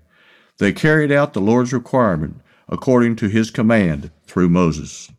They 0.58 0.72
carried 0.72 1.12
out 1.12 1.32
the 1.32 1.40
Lord's 1.40 1.72
requirement 1.72 2.40
according 2.68 3.16
to 3.16 3.28
his 3.28 3.50
command 3.50 4.10
through 4.26 4.48
Moses. 4.48 5.10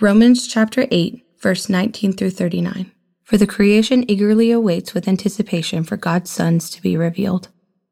Romans 0.00 0.46
chapter 0.46 0.86
8, 0.90 1.24
verse 1.40 1.68
19 1.68 2.12
through 2.12 2.30
39. 2.30 2.90
For 3.22 3.38
the 3.38 3.46
creation 3.46 4.04
eagerly 4.10 4.50
awaits 4.50 4.92
with 4.92 5.08
anticipation 5.08 5.82
for 5.82 5.96
God's 5.96 6.30
sons 6.30 6.68
to 6.70 6.82
be 6.82 6.96
revealed. 6.96 7.48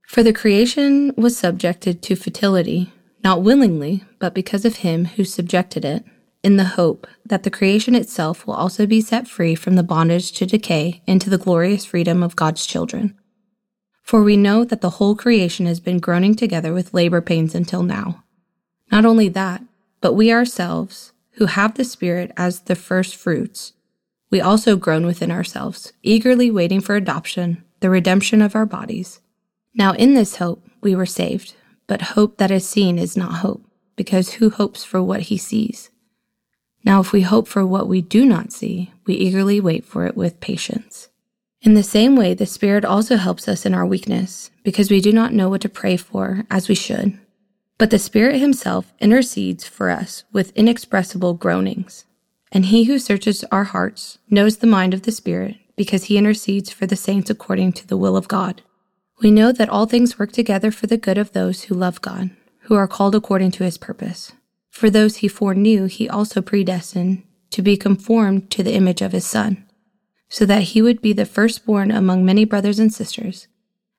For 0.09 0.22
the 0.22 0.35
creation 0.35 1.14
was 1.16 1.38
subjected 1.38 2.02
to 2.02 2.16
futility, 2.16 2.92
not 3.23 3.43
willingly, 3.43 4.05
but 4.19 4.35
because 4.35 4.65
of 4.65 4.77
him 4.77 5.05
who 5.05 5.25
subjected 5.25 5.85
it, 5.85 6.05
in 6.43 6.57
the 6.57 6.65
hope 6.65 7.07
that 7.25 7.45
the 7.45 7.51
creation 7.51 7.95
itself 7.95 8.47
will 8.47 8.55
also 8.55 8.85
be 8.85 9.01
set 9.01 9.29
free 9.29 9.55
from 9.55 9.77
the 9.77 9.83
bondage 9.83 10.33
to 10.33 10.47
decay 10.47 11.03
into 11.07 11.31
the 11.31 11.39
glorious 11.39 11.85
freedom 11.85 12.23
of 12.23 12.37
God's 12.37 12.67
children. 12.67 13.17
For 14.03 14.23
we 14.23 14.37
know 14.37 14.65
that 14.65 14.81
the 14.81 14.91
whole 14.91 15.15
creation 15.15 15.67
has 15.67 15.79
been 15.79 16.01
groaning 16.01 16.35
together 16.35 16.73
with 16.73 16.93
labor 16.93 17.21
pains 17.21 17.55
until 17.55 17.85
now. 17.85 18.25
Not 18.91 19.05
only 19.05 19.29
that, 19.29 19.63
but 20.01 20.15
we 20.15 20.33
ourselves, 20.33 21.13
who 21.35 21.47
have 21.47 21.75
the 21.75 21.85
Spirit 21.85 22.33
as 22.37 22.61
the 22.63 22.75
first 22.75 23.15
fruits, 23.15 23.73
we 24.31 24.41
also 24.41 24.77
groan 24.77 25.07
within 25.07 25.31
ourselves, 25.31 25.93
eagerly 26.03 26.51
waiting 26.51 26.81
for 26.81 26.97
adoption, 26.97 27.63
the 27.81 27.91
redemption 27.91 28.43
of 28.43 28.57
our 28.57 28.67
bodies. 28.67 29.21
Now 29.75 29.93
in 29.93 30.15
this 30.15 30.37
hope 30.37 30.67
we 30.81 30.97
were 30.97 31.07
saved, 31.07 31.55
but 31.92 32.16
hope 32.16 32.38
that 32.38 32.50
is 32.50 32.66
seen 32.66 32.98
is 32.98 33.18
not 33.18 33.40
hope, 33.44 33.66
because 33.96 34.33
who 34.33 34.48
hopes 34.48 34.83
for 34.83 35.02
what 35.02 35.20
he 35.28 35.37
sees? 35.37 35.90
Now 36.83 37.00
if 37.00 37.12
we 37.12 37.20
hope 37.20 37.46
for 37.46 37.66
what 37.66 37.87
we 37.87 38.00
do 38.00 38.24
not 38.24 38.50
see, 38.50 38.94
we 39.05 39.12
eagerly 39.12 39.61
wait 39.61 39.85
for 39.85 40.07
it 40.07 40.16
with 40.16 40.40
patience. 40.40 41.11
In 41.61 41.74
the 41.74 41.83
same 41.83 42.16
way, 42.16 42.33
the 42.33 42.46
Spirit 42.46 42.87
also 42.87 43.16
helps 43.16 43.46
us 43.46 43.66
in 43.66 43.74
our 43.74 43.85
weakness, 43.85 44.50
because 44.62 44.90
we 44.90 45.02
do 45.02 45.12
not 45.12 45.35
know 45.35 45.50
what 45.50 45.61
to 45.61 45.68
pray 45.68 45.98
for 45.98 46.46
as 46.50 46.66
we 46.66 46.74
should. 46.74 47.18
But 47.76 47.90
the 47.90 47.98
Spirit 47.98 48.40
Himself 48.40 48.94
intercedes 48.98 49.64
for 49.68 49.90
us 49.90 50.24
with 50.33 50.57
inexpressible 50.57 51.35
groanings. 51.35 52.07
And 52.50 52.64
he 52.64 52.85
who 52.85 52.98
searches 52.98 53.44
our 53.52 53.64
hearts 53.64 54.16
knows 54.31 54.57
the 54.57 54.66
mind 54.66 54.94
of 54.94 55.02
the 55.02 55.12
Spirit, 55.12 55.57
because 55.76 56.05
he 56.05 56.16
intercedes 56.16 56.72
for 56.72 56.87
the 56.87 56.96
saints 56.96 57.28
according 57.28 57.74
to 57.74 57.87
the 57.87 57.98
will 57.98 58.16
of 58.16 58.28
God. 58.28 58.62
We 59.23 59.31
know 59.31 59.53
that 59.53 59.69
all 59.69 59.87
things 59.87 60.19
work 60.19 60.33
together 60.33 60.73
for 60.73 60.89
the 60.89 60.97
good 60.97 61.17
of 61.17 61.31
those 61.31 61.65
who 61.65 61.77
love 61.77 62.03
God, 62.03 62.31
who 62.63 62.75
are 62.75 62.89
called 62.89 63.15
according 63.15 63.53
to 63.53 63.65
his 63.65 63.79
purpose. 63.79 64.33
For 64.69 64.91
those 64.91 65.19
he 65.19 65.29
foreknew, 65.29 65.87
he 65.87 66.09
also 66.09 66.43
predestined 66.43 67.23
to 67.51 67.63
be 67.63 67.77
conformed 67.77 68.51
to 68.51 68.65
the 68.65 68.75
image 68.75 69.01
of 69.01 69.13
his 69.13 69.25
Son, 69.25 69.65
so 70.29 70.45
that 70.47 70.63
he 70.63 70.83
would 70.83 71.01
be 71.01 71.13
the 71.13 71.25
firstborn 71.25 71.93
among 71.93 72.25
many 72.25 72.45
brothers 72.45 72.81
and 72.81 72.93
sisters. 72.93 73.47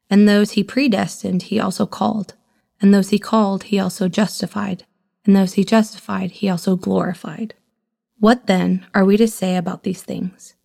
And 0.10 0.28
those 0.28 0.52
he 0.52 0.64
predestined, 0.64 1.44
he 1.44 1.58
also 1.58 1.86
called. 1.86 2.34
And 2.82 2.94
those 2.94 3.10
he 3.10 3.20
called, 3.20 3.64
he 3.64 3.80
also 3.80 4.10
justified. 4.10 4.86
And 5.26 5.34
those 5.38 5.54
he 5.54 5.64
justified, 5.64 6.32
he 6.32 6.50
also 6.50 6.76
glorified. 6.76 7.54
What 8.20 8.48
then 8.48 8.86
are 8.94 9.06
we 9.06 9.16
to 9.16 9.30
say 9.30 9.56
about 9.56 9.84
these 9.84 10.04
things? 10.04 10.56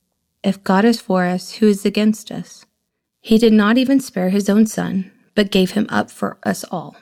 If 0.43 0.65
God 0.65 0.85
is 0.85 1.01
for 1.01 1.27
us, 1.27 1.53
who 1.53 1.69
is 1.69 1.87
against 1.87 2.33
us? 2.33 2.65
He 3.29 3.37
did 3.37 3.53
not 3.53 3.77
even 3.77 4.01
spare 4.01 4.31
his 4.31 4.49
own 4.49 4.67
son, 4.67 5.13
but 5.35 5.51
gave 5.51 5.73
him 5.73 5.87
up 5.91 6.11
for 6.11 6.39
us 6.45 6.65
all. 6.71 6.97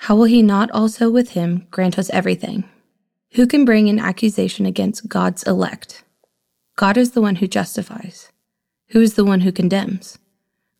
How 0.00 0.14
will 0.14 0.26
he 0.26 0.42
not 0.42 0.70
also 0.72 1.08
with 1.08 1.30
him 1.30 1.66
grant 1.70 1.98
us 1.98 2.10
everything? 2.10 2.64
Who 3.32 3.46
can 3.46 3.64
bring 3.64 3.88
an 3.88 3.98
accusation 3.98 4.66
against 4.66 5.08
God's 5.08 5.42
elect? 5.44 6.04
God 6.76 6.98
is 6.98 7.12
the 7.12 7.22
one 7.22 7.36
who 7.36 7.46
justifies. 7.46 8.30
Who 8.88 9.00
is 9.00 9.14
the 9.14 9.24
one 9.24 9.40
who 9.40 9.52
condemns? 9.52 10.18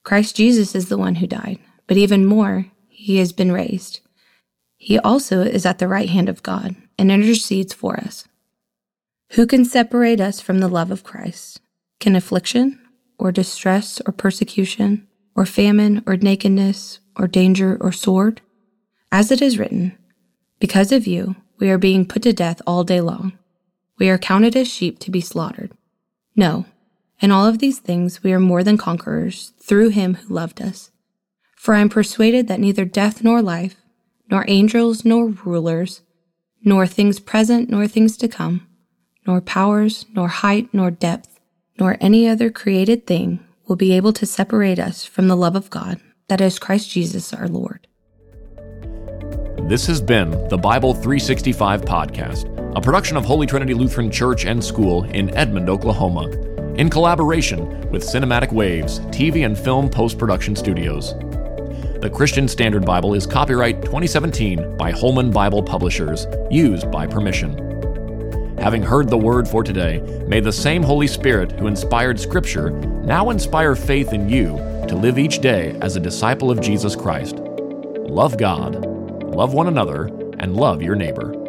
Christ 0.04 0.36
Jesus 0.36 0.74
is 0.74 0.90
the 0.90 0.98
one 0.98 1.14
who 1.14 1.26
died, 1.26 1.58
but 1.86 1.96
even 1.96 2.26
more, 2.26 2.66
he 2.90 3.16
has 3.16 3.32
been 3.32 3.52
raised. 3.52 4.00
He 4.76 4.98
also 4.98 5.40
is 5.40 5.64
at 5.64 5.78
the 5.78 5.88
right 5.88 6.10
hand 6.10 6.28
of 6.28 6.42
God 6.42 6.76
and 6.98 7.10
intercedes 7.10 7.72
for 7.72 7.96
us. 7.96 8.28
Who 9.30 9.46
can 9.46 9.64
separate 9.64 10.20
us 10.20 10.42
from 10.42 10.58
the 10.58 10.68
love 10.68 10.90
of 10.90 11.04
Christ? 11.04 11.62
Can 12.00 12.14
affliction, 12.14 12.81
or 13.22 13.30
distress, 13.30 14.00
or 14.04 14.12
persecution, 14.12 15.06
or 15.36 15.46
famine, 15.46 16.02
or 16.06 16.16
nakedness, 16.16 16.98
or 17.16 17.28
danger, 17.28 17.78
or 17.80 17.92
sword? 17.92 18.40
As 19.12 19.30
it 19.30 19.40
is 19.40 19.58
written, 19.58 19.96
Because 20.58 20.90
of 20.90 21.06
you, 21.06 21.36
we 21.58 21.70
are 21.70 21.78
being 21.78 22.04
put 22.04 22.22
to 22.22 22.32
death 22.32 22.60
all 22.66 22.82
day 22.82 23.00
long. 23.00 23.38
We 23.98 24.08
are 24.08 24.18
counted 24.18 24.56
as 24.56 24.66
sheep 24.66 24.98
to 24.98 25.10
be 25.12 25.20
slaughtered. 25.20 25.70
No, 26.34 26.66
in 27.20 27.30
all 27.30 27.46
of 27.46 27.60
these 27.60 27.78
things 27.78 28.24
we 28.24 28.32
are 28.32 28.40
more 28.40 28.64
than 28.64 28.76
conquerors 28.76 29.52
through 29.62 29.90
him 29.90 30.14
who 30.14 30.34
loved 30.34 30.60
us. 30.60 30.90
For 31.56 31.74
I 31.74 31.80
am 31.80 31.88
persuaded 31.88 32.48
that 32.48 32.58
neither 32.58 32.84
death 32.84 33.22
nor 33.22 33.40
life, 33.40 33.76
nor 34.28 34.44
angels 34.48 35.04
nor 35.04 35.28
rulers, 35.28 36.02
nor 36.64 36.88
things 36.88 37.20
present 37.20 37.70
nor 37.70 37.86
things 37.86 38.16
to 38.16 38.26
come, 38.26 38.66
nor 39.24 39.40
powers, 39.40 40.04
nor 40.12 40.26
height, 40.26 40.68
nor 40.72 40.90
depth, 40.90 41.38
nor 41.78 41.96
any 42.00 42.28
other 42.28 42.50
created 42.50 43.06
thing 43.06 43.44
will 43.66 43.76
be 43.76 43.92
able 43.92 44.12
to 44.12 44.26
separate 44.26 44.78
us 44.78 45.04
from 45.04 45.28
the 45.28 45.36
love 45.36 45.56
of 45.56 45.70
God 45.70 46.00
that 46.28 46.40
is 46.40 46.58
Christ 46.58 46.90
Jesus 46.90 47.32
our 47.32 47.46
Lord. 47.46 47.86
This 49.68 49.86
has 49.86 50.00
been 50.00 50.30
the 50.48 50.58
Bible 50.58 50.94
365 50.94 51.82
podcast, 51.82 52.76
a 52.76 52.80
production 52.80 53.16
of 53.16 53.24
Holy 53.24 53.46
Trinity 53.46 53.74
Lutheran 53.74 54.10
Church 54.10 54.44
and 54.44 54.62
School 54.62 55.04
in 55.04 55.34
Edmond, 55.36 55.68
Oklahoma, 55.68 56.30
in 56.74 56.88
collaboration 56.88 57.90
with 57.90 58.02
Cinematic 58.02 58.50
Waves 58.50 59.00
TV 59.10 59.44
and 59.44 59.58
Film 59.58 59.88
Post 59.88 60.18
Production 60.18 60.56
Studios. 60.56 61.14
The 62.00 62.10
Christian 62.12 62.48
Standard 62.48 62.84
Bible 62.84 63.14
is 63.14 63.26
copyright 63.26 63.82
2017 63.82 64.76
by 64.76 64.90
Holman 64.90 65.30
Bible 65.30 65.62
Publishers, 65.62 66.26
used 66.50 66.90
by 66.90 67.06
permission. 67.06 67.71
Having 68.62 68.84
heard 68.84 69.08
the 69.08 69.18
word 69.18 69.48
for 69.48 69.64
today, 69.64 69.98
may 70.28 70.38
the 70.38 70.52
same 70.52 70.84
Holy 70.84 71.08
Spirit 71.08 71.50
who 71.50 71.66
inspired 71.66 72.20
Scripture 72.20 72.70
now 72.70 73.30
inspire 73.30 73.74
faith 73.74 74.12
in 74.12 74.28
you 74.28 74.56
to 74.86 74.94
live 74.94 75.18
each 75.18 75.40
day 75.40 75.76
as 75.80 75.96
a 75.96 76.00
disciple 76.00 76.48
of 76.48 76.60
Jesus 76.60 76.94
Christ. 76.94 77.38
Love 77.38 78.38
God, 78.38 78.84
love 79.24 79.52
one 79.52 79.66
another, 79.66 80.04
and 80.38 80.56
love 80.56 80.80
your 80.80 80.94
neighbor. 80.94 81.41